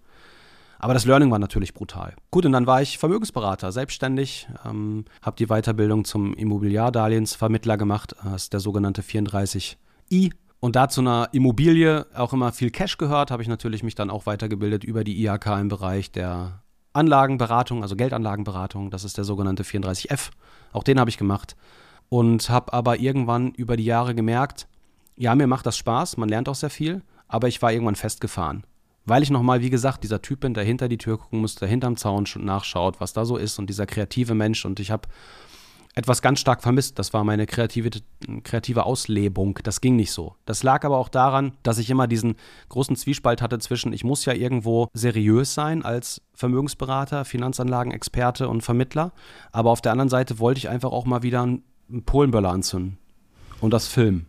Aber 0.78 0.94
das 0.94 1.04
Learning 1.04 1.30
war 1.30 1.38
natürlich 1.38 1.74
brutal. 1.74 2.14
Gut, 2.32 2.44
und 2.44 2.50
dann 2.50 2.66
war 2.66 2.82
ich 2.82 2.98
Vermögensberater, 2.98 3.70
selbstständig, 3.70 4.48
ähm, 4.68 5.04
habe 5.22 5.36
die 5.36 5.46
Weiterbildung 5.46 6.04
zum 6.04 6.34
Immobiliardarlehensvermittler 6.34 7.76
gemacht, 7.76 8.16
das 8.24 8.44
ist 8.44 8.52
der 8.52 8.58
sogenannte 8.58 9.02
34i. 9.02 10.32
Und 10.62 10.76
da 10.76 10.88
zu 10.88 11.00
einer 11.00 11.28
Immobilie 11.32 12.06
auch 12.14 12.32
immer 12.32 12.52
viel 12.52 12.70
Cash 12.70 12.96
gehört, 12.96 13.32
habe 13.32 13.42
ich 13.42 13.48
natürlich 13.48 13.82
mich 13.82 13.96
dann 13.96 14.10
auch 14.10 14.26
weitergebildet 14.26 14.84
über 14.84 15.02
die 15.02 15.20
IHK 15.20 15.46
im 15.60 15.66
Bereich 15.66 16.12
der 16.12 16.62
Anlagenberatung, 16.92 17.82
also 17.82 17.96
Geldanlagenberatung. 17.96 18.92
Das 18.92 19.02
ist 19.02 19.18
der 19.18 19.24
sogenannte 19.24 19.64
34F. 19.64 20.30
Auch 20.72 20.84
den 20.84 21.00
habe 21.00 21.10
ich 21.10 21.18
gemacht. 21.18 21.56
Und 22.10 22.48
habe 22.48 22.72
aber 22.72 23.00
irgendwann 23.00 23.50
über 23.50 23.76
die 23.76 23.84
Jahre 23.84 24.14
gemerkt, 24.14 24.68
ja, 25.16 25.34
mir 25.34 25.48
macht 25.48 25.66
das 25.66 25.76
Spaß, 25.76 26.16
man 26.16 26.28
lernt 26.28 26.48
auch 26.48 26.54
sehr 26.54 26.70
viel, 26.70 27.02
aber 27.26 27.48
ich 27.48 27.60
war 27.60 27.72
irgendwann 27.72 27.96
festgefahren. 27.96 28.62
Weil 29.04 29.24
ich 29.24 29.30
nochmal, 29.30 29.62
wie 29.62 29.70
gesagt, 29.70 30.04
dieser 30.04 30.22
Typ 30.22 30.40
bin, 30.40 30.54
der 30.54 30.62
hinter 30.62 30.88
die 30.88 30.98
Tür 30.98 31.18
gucken 31.18 31.40
muss, 31.40 31.56
der 31.56 31.66
hinterm 31.66 31.96
Zaun 31.96 32.24
schon 32.24 32.44
nachschaut, 32.44 33.00
was 33.00 33.12
da 33.12 33.24
so 33.24 33.36
ist 33.36 33.58
und 33.58 33.68
dieser 33.68 33.86
kreative 33.86 34.36
Mensch. 34.36 34.64
Und 34.64 34.78
ich 34.78 34.92
habe 34.92 35.08
etwas 35.94 36.22
ganz 36.22 36.40
stark 36.40 36.62
vermisst. 36.62 36.98
Das 36.98 37.12
war 37.12 37.24
meine 37.24 37.46
kreative, 37.46 37.90
kreative 38.44 38.84
Auslebung. 38.84 39.58
Das 39.62 39.80
ging 39.80 39.96
nicht 39.96 40.12
so. 40.12 40.36
Das 40.46 40.62
lag 40.62 40.84
aber 40.84 40.98
auch 40.98 41.08
daran, 41.08 41.52
dass 41.62 41.78
ich 41.78 41.90
immer 41.90 42.06
diesen 42.06 42.36
großen 42.70 42.96
Zwiespalt 42.96 43.42
hatte 43.42 43.58
zwischen, 43.58 43.92
ich 43.92 44.04
muss 44.04 44.24
ja 44.24 44.32
irgendwo 44.32 44.88
seriös 44.94 45.54
sein 45.54 45.84
als 45.84 46.22
Vermögensberater, 46.34 47.24
Finanzanlagenexperte 47.24 48.48
und 48.48 48.62
Vermittler. 48.62 49.12
Aber 49.52 49.70
auf 49.70 49.82
der 49.82 49.92
anderen 49.92 50.08
Seite 50.08 50.38
wollte 50.38 50.58
ich 50.58 50.68
einfach 50.68 50.92
auch 50.92 51.04
mal 51.04 51.22
wieder 51.22 51.42
einen 51.42 51.62
Polenböller 52.06 52.50
anzünden 52.50 52.98
und 53.60 53.72
das 53.72 53.86
filmen. 53.86 54.26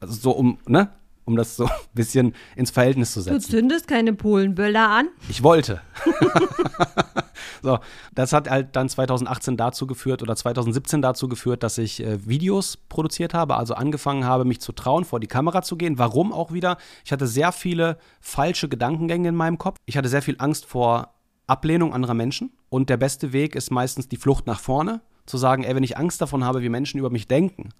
Also 0.00 0.14
so 0.14 0.30
um, 0.30 0.58
ne? 0.66 0.90
Um 1.24 1.36
das 1.36 1.56
so 1.56 1.64
ein 1.66 1.70
bisschen 1.94 2.34
ins 2.56 2.70
Verhältnis 2.70 3.12
zu 3.12 3.20
Du 3.20 3.24
setzen. 3.24 3.50
zündest 3.50 3.88
keine 3.88 4.12
Polenböller 4.12 4.88
an. 4.90 5.08
Ich 5.28 5.42
wollte. 5.42 5.80
so, 7.62 7.78
das 8.14 8.32
hat 8.32 8.48
halt 8.50 8.76
dann 8.76 8.88
2018 8.88 9.56
dazu 9.56 9.86
geführt 9.86 10.22
oder 10.22 10.36
2017 10.36 11.02
dazu 11.02 11.28
geführt, 11.28 11.62
dass 11.62 11.78
ich 11.78 12.02
äh, 12.02 12.26
Videos 12.26 12.76
produziert 12.76 13.34
habe, 13.34 13.56
also 13.56 13.74
angefangen 13.74 14.24
habe, 14.24 14.44
mich 14.44 14.60
zu 14.60 14.72
trauen, 14.72 15.04
vor 15.04 15.20
die 15.20 15.26
Kamera 15.26 15.62
zu 15.62 15.76
gehen. 15.76 15.98
Warum 15.98 16.32
auch 16.32 16.52
wieder? 16.52 16.76
Ich 17.04 17.12
hatte 17.12 17.26
sehr 17.26 17.52
viele 17.52 17.98
falsche 18.20 18.68
Gedankengänge 18.68 19.28
in 19.28 19.34
meinem 19.36 19.58
Kopf. 19.58 19.78
Ich 19.86 19.96
hatte 19.96 20.08
sehr 20.08 20.22
viel 20.22 20.36
Angst 20.38 20.66
vor 20.66 21.14
Ablehnung 21.46 21.92
anderer 21.92 22.14
Menschen. 22.14 22.52
Und 22.68 22.90
der 22.90 22.96
beste 22.96 23.32
Weg 23.32 23.54
ist 23.54 23.70
meistens 23.70 24.08
die 24.08 24.16
Flucht 24.16 24.46
nach 24.46 24.60
vorne. 24.60 25.00
Zu 25.26 25.38
sagen, 25.38 25.64
ey, 25.64 25.74
wenn 25.74 25.82
ich 25.84 25.96
Angst 25.96 26.20
davon 26.20 26.44
habe, 26.44 26.60
wie 26.62 26.68
Menschen 26.68 26.98
über 26.98 27.08
mich 27.08 27.26
denken, 27.28 27.70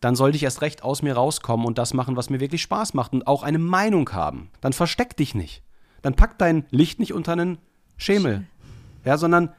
dann 0.00 0.16
sollte 0.16 0.36
ich 0.36 0.42
erst 0.42 0.62
recht 0.62 0.82
aus 0.82 1.02
mir 1.02 1.14
rauskommen 1.14 1.66
und 1.66 1.78
das 1.78 1.94
machen, 1.94 2.16
was 2.16 2.30
mir 2.30 2.40
wirklich 2.40 2.62
Spaß 2.62 2.94
macht 2.94 3.12
und 3.12 3.26
auch 3.26 3.42
eine 3.42 3.58
Meinung 3.58 4.10
haben. 4.12 4.50
Dann 4.60 4.72
versteck 4.72 5.16
dich 5.16 5.34
nicht. 5.34 5.62
Dann 6.02 6.14
pack 6.14 6.38
dein 6.38 6.66
Licht 6.70 6.98
nicht 6.98 7.12
unter 7.12 7.32
einen 7.32 7.58
Schemel. 7.96 8.46
Ja, 9.04 9.16
sondern 9.16 9.50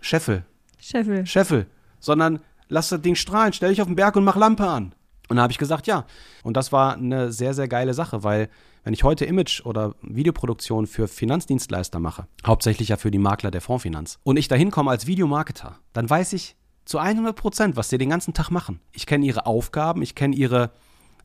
Scheffel. 0.00 0.44
Scheffel. 0.78 1.26
Scheffel. 1.26 1.66
Sondern 2.00 2.40
lass 2.68 2.88
das 2.88 3.00
Ding 3.00 3.14
strahlen, 3.14 3.52
stell 3.52 3.70
dich 3.70 3.80
auf 3.80 3.86
den 3.86 3.96
Berg 3.96 4.16
und 4.16 4.24
mach 4.24 4.36
Lampe 4.36 4.66
an. 4.66 4.94
Und 5.28 5.36
da 5.36 5.42
habe 5.42 5.52
ich 5.52 5.58
gesagt, 5.58 5.86
ja. 5.86 6.06
Und 6.42 6.56
das 6.56 6.72
war 6.72 6.94
eine 6.94 7.32
sehr, 7.32 7.54
sehr 7.54 7.68
geile 7.68 7.94
Sache, 7.94 8.22
weil 8.22 8.48
wenn 8.84 8.92
ich 8.92 9.02
heute 9.02 9.24
Image- 9.24 9.64
oder 9.64 9.94
Videoproduktion 10.02 10.86
für 10.86 11.08
Finanzdienstleister 11.08 11.98
mache, 11.98 12.28
hauptsächlich 12.46 12.90
ja 12.90 12.96
für 12.96 13.10
die 13.10 13.18
Makler 13.18 13.50
der 13.50 13.60
Fondsfinanz, 13.60 14.18
und 14.22 14.36
ich 14.36 14.46
da 14.46 14.54
hinkomme 14.54 14.90
als 14.90 15.08
Videomarketer, 15.08 15.78
dann 15.92 16.08
weiß 16.08 16.32
ich 16.34 16.56
zu 16.86 16.98
100 16.98 17.36
Prozent, 17.36 17.76
was 17.76 17.90
sie 17.90 17.98
den 17.98 18.08
ganzen 18.08 18.32
Tag 18.32 18.50
machen. 18.50 18.80
Ich 18.92 19.06
kenne 19.06 19.26
ihre 19.26 19.44
Aufgaben, 19.44 20.00
ich 20.02 20.14
kenne 20.14 20.34
ihre, 20.34 20.70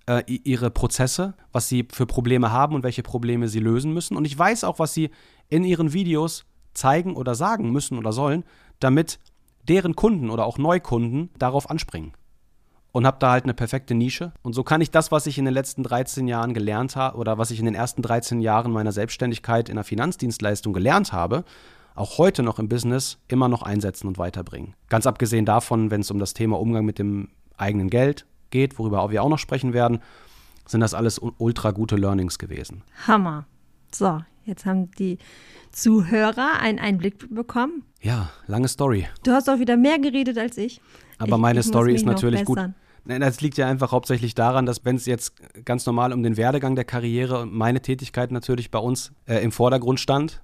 äh, 0.07 0.23
ihre 0.27 0.71
Prozesse, 0.71 1.35
was 1.53 1.69
sie 1.69 1.87
für 1.89 2.05
Probleme 2.05 2.51
haben 2.51 2.75
und 2.75 2.83
welche 2.83 3.03
Probleme 3.03 3.47
sie 3.47 3.59
lösen 3.59 3.93
müssen. 3.93 4.17
Und 4.17 4.25
ich 4.25 4.37
weiß 4.37 4.63
auch, 4.65 4.79
was 4.79 4.93
sie 4.93 5.11
in 5.49 5.63
ihren 5.63 5.93
Videos 5.93 6.45
zeigen 6.73 7.15
oder 7.15 7.35
sagen 7.35 7.71
müssen 7.71 7.97
oder 7.97 8.11
sollen, 8.11 8.43
damit 8.79 9.19
deren 9.67 9.95
Kunden 9.95 10.31
oder 10.31 10.45
auch 10.45 10.57
Neukunden 10.57 11.29
darauf 11.37 11.69
anspringen. 11.69 12.13
Und 12.91 13.05
habe 13.05 13.17
da 13.19 13.31
halt 13.31 13.45
eine 13.45 13.53
perfekte 13.53 13.93
Nische. 13.93 14.33
Und 14.41 14.53
so 14.53 14.63
kann 14.63 14.81
ich 14.81 14.91
das, 14.91 15.11
was 15.11 15.27
ich 15.27 15.37
in 15.37 15.45
den 15.45 15.53
letzten 15.53 15.83
13 15.83 16.27
Jahren 16.27 16.53
gelernt 16.53 16.95
habe 16.95 17.17
oder 17.17 17.37
was 17.37 17.51
ich 17.51 17.59
in 17.59 17.65
den 17.65 17.75
ersten 17.75 18.01
13 18.01 18.41
Jahren 18.41 18.71
meiner 18.71 18.91
Selbstständigkeit 18.91 19.69
in 19.69 19.75
der 19.75 19.85
Finanzdienstleistung 19.85 20.73
gelernt 20.73 21.13
habe, 21.13 21.45
auch 21.95 22.17
heute 22.17 22.43
noch 22.43 22.59
im 22.59 22.69
Business 22.69 23.17
immer 23.27 23.47
noch 23.47 23.63
einsetzen 23.63 24.07
und 24.07 24.17
weiterbringen. 24.17 24.75
Ganz 24.89 25.05
abgesehen 25.05 25.45
davon, 25.45 25.91
wenn 25.91 26.01
es 26.01 26.11
um 26.11 26.19
das 26.19 26.33
Thema 26.33 26.59
Umgang 26.59 26.85
mit 26.85 26.99
dem 26.99 27.29
eigenen 27.57 27.89
Geld 27.89 28.25
geht, 28.49 28.79
worüber 28.79 29.09
wir 29.11 29.23
auch 29.23 29.29
noch 29.29 29.39
sprechen 29.39 29.73
werden, 29.73 29.99
sind 30.67 30.81
das 30.81 30.93
alles 30.93 31.19
ultra 31.19 31.71
gute 31.71 31.95
Learnings 31.95 32.39
gewesen. 32.39 32.83
Hammer. 33.07 33.45
So, 33.93 34.21
jetzt 34.45 34.65
haben 34.65 34.91
die 34.91 35.17
Zuhörer 35.71 36.59
einen 36.59 36.79
Einblick 36.79 37.33
bekommen. 37.33 37.83
Ja, 38.01 38.29
lange 38.47 38.67
Story. 38.67 39.07
Du 39.23 39.31
hast 39.31 39.49
auch 39.49 39.59
wieder 39.59 39.77
mehr 39.77 39.99
geredet 39.99 40.37
als 40.37 40.57
ich. 40.57 40.81
Aber 41.17 41.35
ich, 41.35 41.41
meine 41.41 41.59
ich 41.59 41.65
Story 41.65 41.93
ist 41.93 42.05
natürlich 42.05 42.45
gut. 42.45 42.59
Nein, 43.03 43.21
das 43.21 43.41
liegt 43.41 43.57
ja 43.57 43.67
einfach 43.67 43.91
hauptsächlich 43.91 44.35
daran, 44.35 44.65
dass 44.65 44.85
wenn 44.85 44.95
es 44.95 45.07
jetzt 45.07 45.33
ganz 45.65 45.85
normal 45.85 46.13
um 46.13 46.21
den 46.21 46.37
Werdegang 46.37 46.75
der 46.75 46.85
Karriere 46.85 47.41
und 47.41 47.53
meine 47.53 47.81
Tätigkeit 47.81 48.31
natürlich 48.31 48.69
bei 48.69 48.79
uns 48.79 49.11
äh, 49.25 49.43
im 49.43 49.51
Vordergrund 49.51 49.99
stand, 49.99 50.41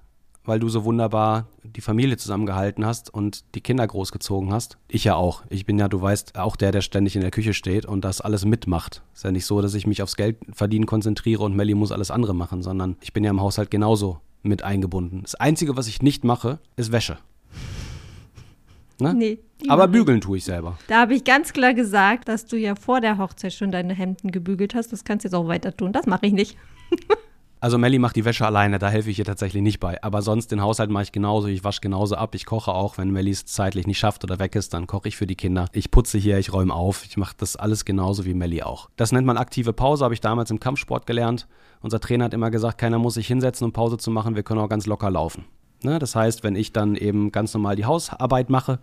weil 0.48 0.58
du 0.58 0.68
so 0.68 0.84
wunderbar 0.84 1.46
die 1.62 1.82
Familie 1.82 2.16
zusammengehalten 2.16 2.84
hast 2.86 3.12
und 3.12 3.44
die 3.54 3.60
Kinder 3.60 3.86
großgezogen 3.86 4.52
hast. 4.52 4.78
Ich 4.88 5.04
ja 5.04 5.14
auch. 5.14 5.42
Ich 5.50 5.66
bin 5.66 5.78
ja, 5.78 5.88
du 5.88 6.00
weißt, 6.00 6.38
auch 6.38 6.56
der, 6.56 6.72
der 6.72 6.80
ständig 6.80 7.14
in 7.14 7.20
der 7.20 7.30
Küche 7.30 7.52
steht 7.52 7.84
und 7.84 8.04
das 8.04 8.22
alles 8.22 8.46
mitmacht. 8.46 9.02
Ist 9.14 9.24
ja 9.24 9.30
nicht 9.30 9.44
so, 9.44 9.60
dass 9.60 9.74
ich 9.74 9.86
mich 9.86 10.02
aufs 10.02 10.16
Geld 10.16 10.38
verdienen 10.52 10.86
konzentriere 10.86 11.44
und 11.44 11.54
Melly 11.54 11.74
muss 11.74 11.92
alles 11.92 12.10
andere 12.10 12.34
machen, 12.34 12.62
sondern 12.62 12.96
ich 13.02 13.12
bin 13.12 13.24
ja 13.24 13.30
im 13.30 13.40
Haushalt 13.40 13.70
genauso 13.70 14.20
mit 14.42 14.62
eingebunden. 14.62 15.20
Das 15.22 15.34
Einzige, 15.34 15.76
was 15.76 15.86
ich 15.86 16.00
nicht 16.00 16.24
mache, 16.24 16.58
ist 16.76 16.92
Wäsche. 16.92 17.18
Ne? 19.00 19.14
Nee. 19.14 19.38
Aber 19.68 19.86
bügeln 19.86 20.20
tue 20.20 20.38
ich 20.38 20.44
selber. 20.44 20.78
Da 20.88 21.00
habe 21.02 21.14
ich 21.14 21.24
ganz 21.24 21.52
klar 21.52 21.74
gesagt, 21.74 22.28
dass 22.28 22.46
du 22.46 22.56
ja 22.56 22.74
vor 22.74 23.00
der 23.00 23.18
Hochzeit 23.18 23.52
schon 23.52 23.70
deine 23.70 23.94
Hemden 23.94 24.32
gebügelt 24.32 24.74
hast. 24.74 24.92
Das 24.92 25.04
kannst 25.04 25.24
du 25.24 25.28
jetzt 25.28 25.34
auch 25.34 25.46
weiter 25.46 25.76
tun. 25.76 25.92
Das 25.92 26.06
mache 26.06 26.26
ich 26.26 26.32
nicht. 26.32 26.56
Also 27.60 27.76
Melly 27.76 27.98
macht 27.98 28.14
die 28.14 28.24
Wäsche 28.24 28.46
alleine, 28.46 28.78
da 28.78 28.88
helfe 28.88 29.10
ich 29.10 29.18
ihr 29.18 29.24
tatsächlich 29.24 29.62
nicht 29.62 29.80
bei. 29.80 30.00
Aber 30.02 30.22
sonst 30.22 30.52
den 30.52 30.62
Haushalt 30.62 30.90
mache 30.90 31.04
ich 31.04 31.12
genauso. 31.12 31.48
Ich 31.48 31.64
wasche 31.64 31.80
genauso 31.80 32.14
ab. 32.14 32.34
Ich 32.36 32.46
koche 32.46 32.72
auch, 32.72 32.98
wenn 32.98 33.10
Melly 33.10 33.32
es 33.32 33.46
zeitlich 33.46 33.86
nicht 33.86 33.98
schafft 33.98 34.22
oder 34.22 34.38
weg 34.38 34.54
ist, 34.54 34.74
dann 34.74 34.86
koche 34.86 35.08
ich 35.08 35.16
für 35.16 35.26
die 35.26 35.34
Kinder. 35.34 35.66
Ich 35.72 35.90
putze 35.90 36.18
hier, 36.18 36.38
ich 36.38 36.52
räume 36.52 36.72
auf. 36.72 37.04
Ich 37.04 37.16
mache 37.16 37.34
das 37.36 37.56
alles 37.56 37.84
genauso 37.84 38.24
wie 38.24 38.34
Melly 38.34 38.62
auch. 38.62 38.90
Das 38.96 39.10
nennt 39.10 39.26
man 39.26 39.36
aktive 39.36 39.72
Pause, 39.72 40.04
habe 40.04 40.14
ich 40.14 40.20
damals 40.20 40.50
im 40.50 40.60
Kampfsport 40.60 41.06
gelernt. 41.06 41.48
Unser 41.80 41.98
Trainer 41.98 42.26
hat 42.26 42.34
immer 42.34 42.50
gesagt, 42.50 42.78
keiner 42.78 42.98
muss 42.98 43.14
sich 43.14 43.26
hinsetzen, 43.26 43.64
um 43.64 43.72
Pause 43.72 43.98
zu 43.98 44.10
machen. 44.12 44.36
Wir 44.36 44.44
können 44.44 44.60
auch 44.60 44.68
ganz 44.68 44.86
locker 44.86 45.10
laufen. 45.10 45.44
Ne? 45.82 45.98
Das 45.98 46.14
heißt, 46.14 46.44
wenn 46.44 46.54
ich 46.54 46.72
dann 46.72 46.94
eben 46.94 47.32
ganz 47.32 47.54
normal 47.54 47.74
die 47.74 47.84
Hausarbeit 47.84 48.50
mache, 48.50 48.78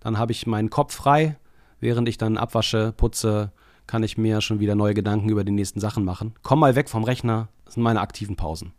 dann 0.00 0.18
habe 0.18 0.32
ich 0.32 0.46
meinen 0.46 0.70
Kopf 0.70 0.94
frei. 0.94 1.36
Während 1.80 2.08
ich 2.08 2.18
dann 2.18 2.36
abwasche, 2.36 2.92
putze, 2.96 3.52
kann 3.86 4.02
ich 4.02 4.18
mir 4.18 4.40
schon 4.40 4.60
wieder 4.60 4.74
neue 4.74 4.94
Gedanken 4.94 5.30
über 5.30 5.44
die 5.44 5.52
nächsten 5.52 5.80
Sachen 5.80 6.04
machen. 6.04 6.34
Komm 6.42 6.60
mal 6.60 6.74
weg 6.74 6.88
vom 6.88 7.04
Rechner, 7.04 7.48
das 7.68 7.74
sind 7.74 7.82
meine 7.82 8.00
aktiven 8.00 8.34
Pausen. 8.34 8.72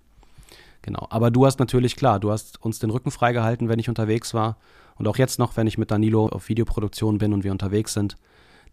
Genau. 0.82 1.06
Aber 1.12 1.30
du 1.30 1.46
hast 1.46 1.60
natürlich, 1.60 1.96
klar, 1.96 2.20
du 2.20 2.32
hast 2.32 2.60
uns 2.64 2.80
den 2.80 2.90
Rücken 2.90 3.12
freigehalten, 3.12 3.70
wenn 3.70 3.78
ich 3.78 3.88
unterwegs 3.88 4.34
war. 4.34 4.58
Und 4.96 5.08
auch 5.08 5.18
jetzt 5.18 5.38
noch, 5.38 5.58
wenn 5.58 5.68
ich 5.68 5.78
mit 5.78 5.92
Danilo 5.92 6.26
auf 6.26 6.50
Videoproduktion 6.50 7.20
bin 7.20 7.32
und 7.32 7.44
wir 7.44 7.52
unterwegs 7.52 7.94
sind, 7.94 8.18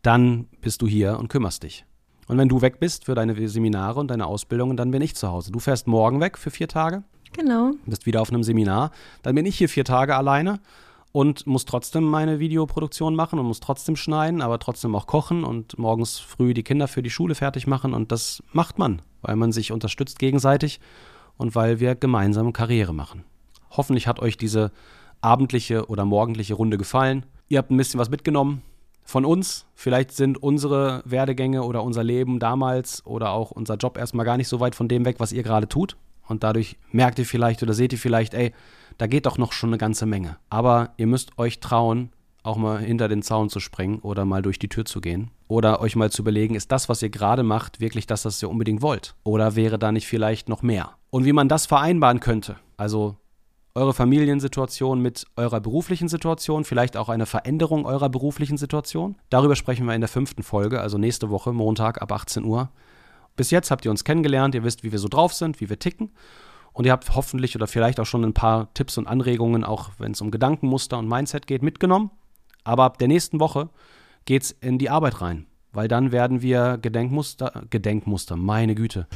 dann 0.00 0.46
bist 0.62 0.80
du 0.80 0.86
hier 0.86 1.18
und 1.18 1.28
kümmerst 1.28 1.64
dich. 1.64 1.84
Und 2.28 2.38
wenn 2.38 2.48
du 2.48 2.62
weg 2.62 2.80
bist 2.80 3.04
für 3.04 3.14
deine 3.14 3.46
Seminare 3.46 4.00
und 4.00 4.10
deine 4.10 4.26
Ausbildungen, 4.26 4.78
dann 4.78 4.90
bin 4.90 5.02
ich 5.02 5.14
zu 5.16 5.28
Hause. 5.28 5.52
Du 5.52 5.58
fährst 5.58 5.86
morgen 5.86 6.20
weg 6.20 6.38
für 6.38 6.50
vier 6.50 6.68
Tage, 6.68 7.04
Genau. 7.34 7.72
bist 7.84 8.06
wieder 8.06 8.22
auf 8.22 8.30
einem 8.30 8.42
Seminar, 8.42 8.90
dann 9.22 9.34
bin 9.34 9.44
ich 9.44 9.58
hier 9.58 9.68
vier 9.68 9.84
Tage 9.84 10.16
alleine 10.16 10.60
und 11.12 11.46
muss 11.46 11.66
trotzdem 11.66 12.04
meine 12.04 12.38
Videoproduktion 12.38 13.14
machen 13.14 13.38
und 13.38 13.44
muss 13.46 13.60
trotzdem 13.60 13.96
schneiden, 13.96 14.40
aber 14.40 14.58
trotzdem 14.58 14.94
auch 14.94 15.06
kochen 15.06 15.44
und 15.44 15.78
morgens 15.78 16.18
früh 16.18 16.54
die 16.54 16.62
Kinder 16.62 16.88
für 16.88 17.02
die 17.02 17.10
Schule 17.10 17.34
fertig 17.34 17.66
machen 17.66 17.94
und 17.94 18.10
das 18.10 18.42
macht 18.52 18.78
man, 18.78 19.02
weil 19.26 19.36
man 19.36 19.52
sich 19.52 19.72
unterstützt 19.72 20.18
gegenseitig 20.18 20.80
und 21.36 21.54
weil 21.54 21.80
wir 21.80 21.96
gemeinsam 21.96 22.52
Karriere 22.52 22.94
machen. 22.94 23.24
Hoffentlich 23.70 24.06
hat 24.06 24.20
euch 24.20 24.36
diese 24.36 24.70
abendliche 25.20 25.86
oder 25.86 26.04
morgendliche 26.04 26.54
Runde 26.54 26.78
gefallen. 26.78 27.26
Ihr 27.48 27.58
habt 27.58 27.70
ein 27.70 27.76
bisschen 27.76 27.98
was 27.98 28.08
mitgenommen 28.08 28.62
von 29.04 29.24
uns. 29.24 29.66
Vielleicht 29.74 30.12
sind 30.12 30.40
unsere 30.40 31.02
Werdegänge 31.04 31.64
oder 31.64 31.82
unser 31.82 32.04
Leben 32.04 32.38
damals 32.38 33.04
oder 33.04 33.30
auch 33.32 33.50
unser 33.50 33.74
Job 33.74 33.98
erstmal 33.98 34.24
gar 34.24 34.36
nicht 34.36 34.48
so 34.48 34.60
weit 34.60 34.76
von 34.76 34.88
dem 34.88 35.04
weg, 35.04 35.16
was 35.18 35.32
ihr 35.32 35.42
gerade 35.42 35.68
tut. 35.68 35.96
Und 36.28 36.44
dadurch 36.44 36.76
merkt 36.92 37.18
ihr 37.18 37.26
vielleicht 37.26 37.62
oder 37.62 37.74
seht 37.74 37.92
ihr 37.92 37.98
vielleicht, 37.98 38.34
ey, 38.34 38.52
da 38.98 39.06
geht 39.08 39.26
doch 39.26 39.38
noch 39.38 39.52
schon 39.52 39.70
eine 39.70 39.78
ganze 39.78 40.06
Menge. 40.06 40.38
Aber 40.50 40.90
ihr 40.96 41.06
müsst 41.06 41.36
euch 41.38 41.60
trauen, 41.60 42.10
auch 42.44 42.56
mal 42.56 42.78
hinter 42.78 43.08
den 43.08 43.22
Zaun 43.22 43.48
zu 43.48 43.58
springen 43.58 43.98
oder 44.00 44.24
mal 44.24 44.42
durch 44.42 44.58
die 44.58 44.68
Tür 44.68 44.84
zu 44.84 45.00
gehen. 45.00 45.30
Oder 45.48 45.80
euch 45.80 45.94
mal 45.94 46.10
zu 46.10 46.22
überlegen, 46.22 46.54
ist 46.54 46.72
das, 46.72 46.88
was 46.88 47.02
ihr 47.02 47.10
gerade 47.10 47.42
macht, 47.42 47.80
wirklich 47.80 48.06
das, 48.06 48.24
was 48.24 48.42
ihr 48.42 48.50
unbedingt 48.50 48.82
wollt? 48.82 49.14
Oder 49.22 49.54
wäre 49.54 49.78
da 49.78 49.92
nicht 49.92 50.06
vielleicht 50.06 50.48
noch 50.48 50.62
mehr? 50.62 50.90
Und 51.10 51.24
wie 51.24 51.32
man 51.32 51.48
das 51.48 51.66
vereinbaren 51.66 52.20
könnte, 52.20 52.56
also 52.76 53.16
eure 53.76 53.92
Familiensituation 53.92 55.00
mit 55.00 55.26
eurer 55.36 55.60
beruflichen 55.60 56.08
Situation, 56.08 56.64
vielleicht 56.64 56.96
auch 56.96 57.10
eine 57.10 57.26
Veränderung 57.26 57.84
eurer 57.84 58.08
beruflichen 58.08 58.56
Situation. 58.56 59.16
Darüber 59.28 59.54
sprechen 59.54 59.86
wir 59.86 59.94
in 59.94 60.00
der 60.00 60.08
fünften 60.08 60.42
Folge, 60.42 60.80
also 60.80 60.96
nächste 60.96 61.28
Woche, 61.28 61.52
Montag 61.52 62.00
ab 62.00 62.10
18 62.10 62.44
Uhr. 62.44 62.70
Bis 63.36 63.50
jetzt 63.50 63.70
habt 63.70 63.84
ihr 63.84 63.90
uns 63.90 64.02
kennengelernt, 64.02 64.54
ihr 64.54 64.64
wisst, 64.64 64.82
wie 64.82 64.92
wir 64.92 64.98
so 64.98 65.08
drauf 65.08 65.34
sind, 65.34 65.60
wie 65.60 65.68
wir 65.68 65.78
ticken. 65.78 66.10
Und 66.72 66.86
ihr 66.86 66.92
habt 66.92 67.14
hoffentlich 67.14 67.54
oder 67.54 67.66
vielleicht 67.66 68.00
auch 68.00 68.06
schon 68.06 68.24
ein 68.24 68.32
paar 68.32 68.72
Tipps 68.72 68.96
und 68.98 69.06
Anregungen, 69.06 69.62
auch 69.62 69.90
wenn 69.98 70.12
es 70.12 70.22
um 70.22 70.30
Gedankenmuster 70.30 70.98
und 70.98 71.06
Mindset 71.06 71.46
geht, 71.46 71.62
mitgenommen. 71.62 72.10
Aber 72.64 72.84
ab 72.84 72.98
der 72.98 73.08
nächsten 73.08 73.40
Woche 73.40 73.68
geht's 74.26 74.50
in 74.50 74.78
die 74.78 74.90
Arbeit 74.90 75.22
rein. 75.22 75.46
Weil 75.72 75.88
dann 75.88 76.10
werden 76.10 76.40
wir 76.40 76.78
Gedenkmuster, 76.80 77.64
Gedenkmuster, 77.68 78.36
meine 78.36 78.74
Güte. 78.74 79.06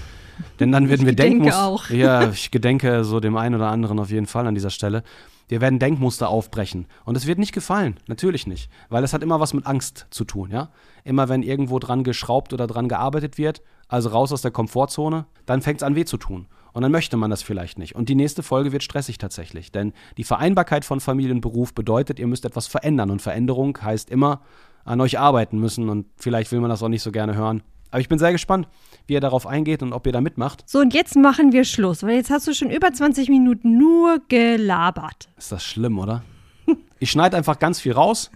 Denn 0.58 0.72
dann 0.72 0.90
werden 0.90 1.06
wir 1.06 1.14
Denkmuster. 1.14 1.64
auch. 1.64 1.88
Ja, 1.88 2.28
ich 2.30 2.50
gedenke 2.50 3.02
so 3.04 3.18
dem 3.18 3.36
einen 3.36 3.54
oder 3.54 3.68
anderen 3.68 3.98
auf 3.98 4.10
jeden 4.10 4.26
Fall 4.26 4.46
an 4.46 4.54
dieser 4.54 4.68
Stelle. 4.68 5.02
Wir 5.48 5.60
werden 5.62 5.78
Denkmuster 5.78 6.28
aufbrechen. 6.28 6.86
Und 7.04 7.16
es 7.16 7.26
wird 7.26 7.38
nicht 7.38 7.52
gefallen. 7.52 7.96
Natürlich 8.08 8.46
nicht. 8.46 8.70
Weil 8.90 9.02
es 9.04 9.12
hat 9.12 9.22
immer 9.22 9.40
was 9.40 9.54
mit 9.54 9.66
Angst 9.66 10.06
zu 10.10 10.24
tun, 10.24 10.50
ja. 10.50 10.68
Immer 11.02 11.28
wenn 11.30 11.42
irgendwo 11.42 11.78
dran 11.78 12.04
geschraubt 12.04 12.52
oder 12.52 12.66
dran 12.66 12.88
gearbeitet 12.88 13.38
wird, 13.38 13.62
also 13.88 14.10
raus 14.10 14.30
aus 14.30 14.42
der 14.42 14.50
Komfortzone, 14.50 15.26
dann 15.46 15.62
fängt 15.62 15.80
es 15.80 15.82
an 15.82 15.96
weh 15.96 16.04
zu 16.04 16.18
tun. 16.18 16.46
Und 16.72 16.82
dann 16.82 16.92
möchte 16.92 17.16
man 17.16 17.30
das 17.30 17.42
vielleicht 17.42 17.78
nicht. 17.78 17.96
Und 17.96 18.08
die 18.08 18.14
nächste 18.14 18.42
Folge 18.42 18.70
wird 18.70 18.82
stressig 18.82 19.18
tatsächlich. 19.18 19.72
Denn 19.72 19.92
die 20.18 20.24
Vereinbarkeit 20.24 20.84
von 20.84 21.00
Familie 21.00 21.32
und 21.32 21.40
Beruf 21.40 21.74
bedeutet, 21.74 22.18
ihr 22.20 22.26
müsst 22.26 22.44
etwas 22.44 22.66
verändern. 22.66 23.10
Und 23.10 23.22
Veränderung 23.22 23.76
heißt 23.80 24.10
immer 24.10 24.42
an 24.90 25.00
euch 25.00 25.18
arbeiten 25.18 25.58
müssen. 25.58 25.88
Und 25.88 26.06
vielleicht 26.16 26.52
will 26.52 26.60
man 26.60 26.68
das 26.68 26.82
auch 26.82 26.88
nicht 26.88 27.02
so 27.02 27.12
gerne 27.12 27.34
hören. 27.34 27.62
Aber 27.90 28.00
ich 28.00 28.08
bin 28.08 28.18
sehr 28.18 28.32
gespannt, 28.32 28.68
wie 29.06 29.14
ihr 29.14 29.20
darauf 29.20 29.46
eingeht 29.46 29.82
und 29.82 29.92
ob 29.92 30.06
ihr 30.06 30.12
da 30.12 30.20
mitmacht. 30.20 30.62
So, 30.66 30.78
und 30.80 30.94
jetzt 30.94 31.16
machen 31.16 31.52
wir 31.52 31.64
Schluss, 31.64 32.02
weil 32.02 32.16
jetzt 32.16 32.30
hast 32.30 32.46
du 32.46 32.54
schon 32.54 32.70
über 32.70 32.92
20 32.92 33.28
Minuten 33.28 33.78
nur 33.78 34.20
gelabert. 34.28 35.28
Ist 35.36 35.52
das 35.52 35.64
schlimm, 35.64 35.98
oder? 35.98 36.22
Ich 37.02 37.10
schneide 37.10 37.34
einfach 37.34 37.58
ganz 37.58 37.80
viel 37.80 37.92
raus. 37.92 38.30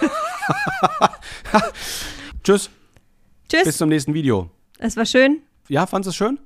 Tschüss, 2.44 2.70
bis 3.50 3.62
Tschüss. 3.64 3.76
zum 3.76 3.88
nächsten 3.88 4.14
Video. 4.14 4.50
Es 4.78 4.96
war 4.96 5.04
schön. 5.04 5.42
Ja, 5.66 5.84
fandest 5.84 6.06
du 6.06 6.10
es 6.10 6.16
schön? 6.16 6.38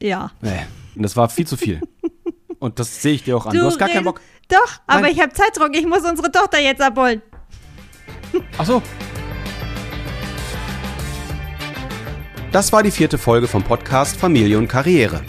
Ja. 0.00 0.30
Nee, 0.40 0.66
das 0.94 1.16
war 1.16 1.28
viel 1.28 1.48
zu 1.48 1.56
viel. 1.56 1.80
Und 2.60 2.78
das 2.78 3.02
sehe 3.02 3.14
ich 3.14 3.24
dir 3.24 3.36
auch 3.36 3.46
an. 3.46 3.56
Du, 3.56 3.64
hast 3.64 3.76
gar 3.76 3.88
keinen 3.88 4.04
Bock. 4.04 4.20
Doch, 4.48 4.80
aber 4.86 5.00
Nein. 5.00 5.12
ich 5.12 5.20
habe 5.20 5.32
Zeitdruck. 5.32 5.76
Ich 5.76 5.84
muss 5.84 6.08
unsere 6.08 6.30
Tochter 6.30 6.60
jetzt 6.60 6.80
abholen. 6.80 7.20
Ach 8.58 8.66
so. 8.66 8.82
Das 12.52 12.72
war 12.72 12.82
die 12.82 12.90
vierte 12.90 13.16
Folge 13.16 13.48
vom 13.48 13.62
Podcast 13.62 14.16
Familie 14.16 14.58
und 14.58 14.68
Karriere. 14.68 15.22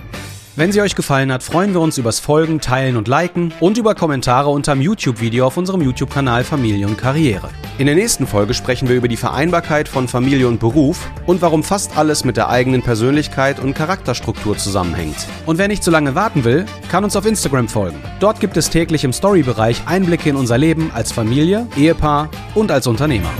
Wenn 0.55 0.71
sie 0.71 0.81
euch 0.81 0.93
gefallen 0.93 1.31
hat, 1.31 1.41
freuen 1.41 1.73
wir 1.73 1.81
uns 1.81 1.97
übers 1.97 2.19
Folgen, 2.19 2.61
Teilen 2.61 2.95
und 2.95 3.07
Liken 3.07 3.51
und 3.59 3.79
über 3.79 3.95
Kommentare 3.95 4.51
unterm 4.51 4.81
YouTube-Video 4.81 5.47
auf 5.47 5.57
unserem 5.57 5.81
YouTube-Kanal 5.81 6.43
Familie 6.43 6.85
und 6.85 6.95
Karriere. 6.95 7.49
In 7.79 7.87
der 7.87 7.95
nächsten 7.95 8.27
Folge 8.27 8.53
sprechen 8.53 8.87
wir 8.87 8.95
über 8.95 9.07
die 9.07 9.17
Vereinbarkeit 9.17 9.87
von 9.87 10.07
Familie 10.07 10.47
und 10.47 10.59
Beruf 10.59 11.09
und 11.25 11.41
warum 11.41 11.63
fast 11.63 11.97
alles 11.97 12.23
mit 12.23 12.37
der 12.37 12.49
eigenen 12.49 12.83
Persönlichkeit 12.83 13.59
und 13.59 13.73
Charakterstruktur 13.73 14.55
zusammenhängt. 14.55 15.27
Und 15.47 15.57
wer 15.57 15.67
nicht 15.67 15.83
so 15.83 15.89
lange 15.89 16.13
warten 16.13 16.43
will, 16.43 16.67
kann 16.87 17.03
uns 17.03 17.15
auf 17.15 17.25
Instagram 17.25 17.67
folgen. 17.67 17.97
Dort 18.19 18.39
gibt 18.39 18.55
es 18.55 18.69
täglich 18.69 19.03
im 19.03 19.11
Story-Bereich 19.11 19.81
Einblicke 19.87 20.29
in 20.29 20.35
unser 20.35 20.59
Leben 20.59 20.91
als 20.93 21.11
Familie, 21.11 21.65
Ehepaar 21.75 22.29
und 22.53 22.71
als 22.71 22.85
Unternehmer. 22.85 23.31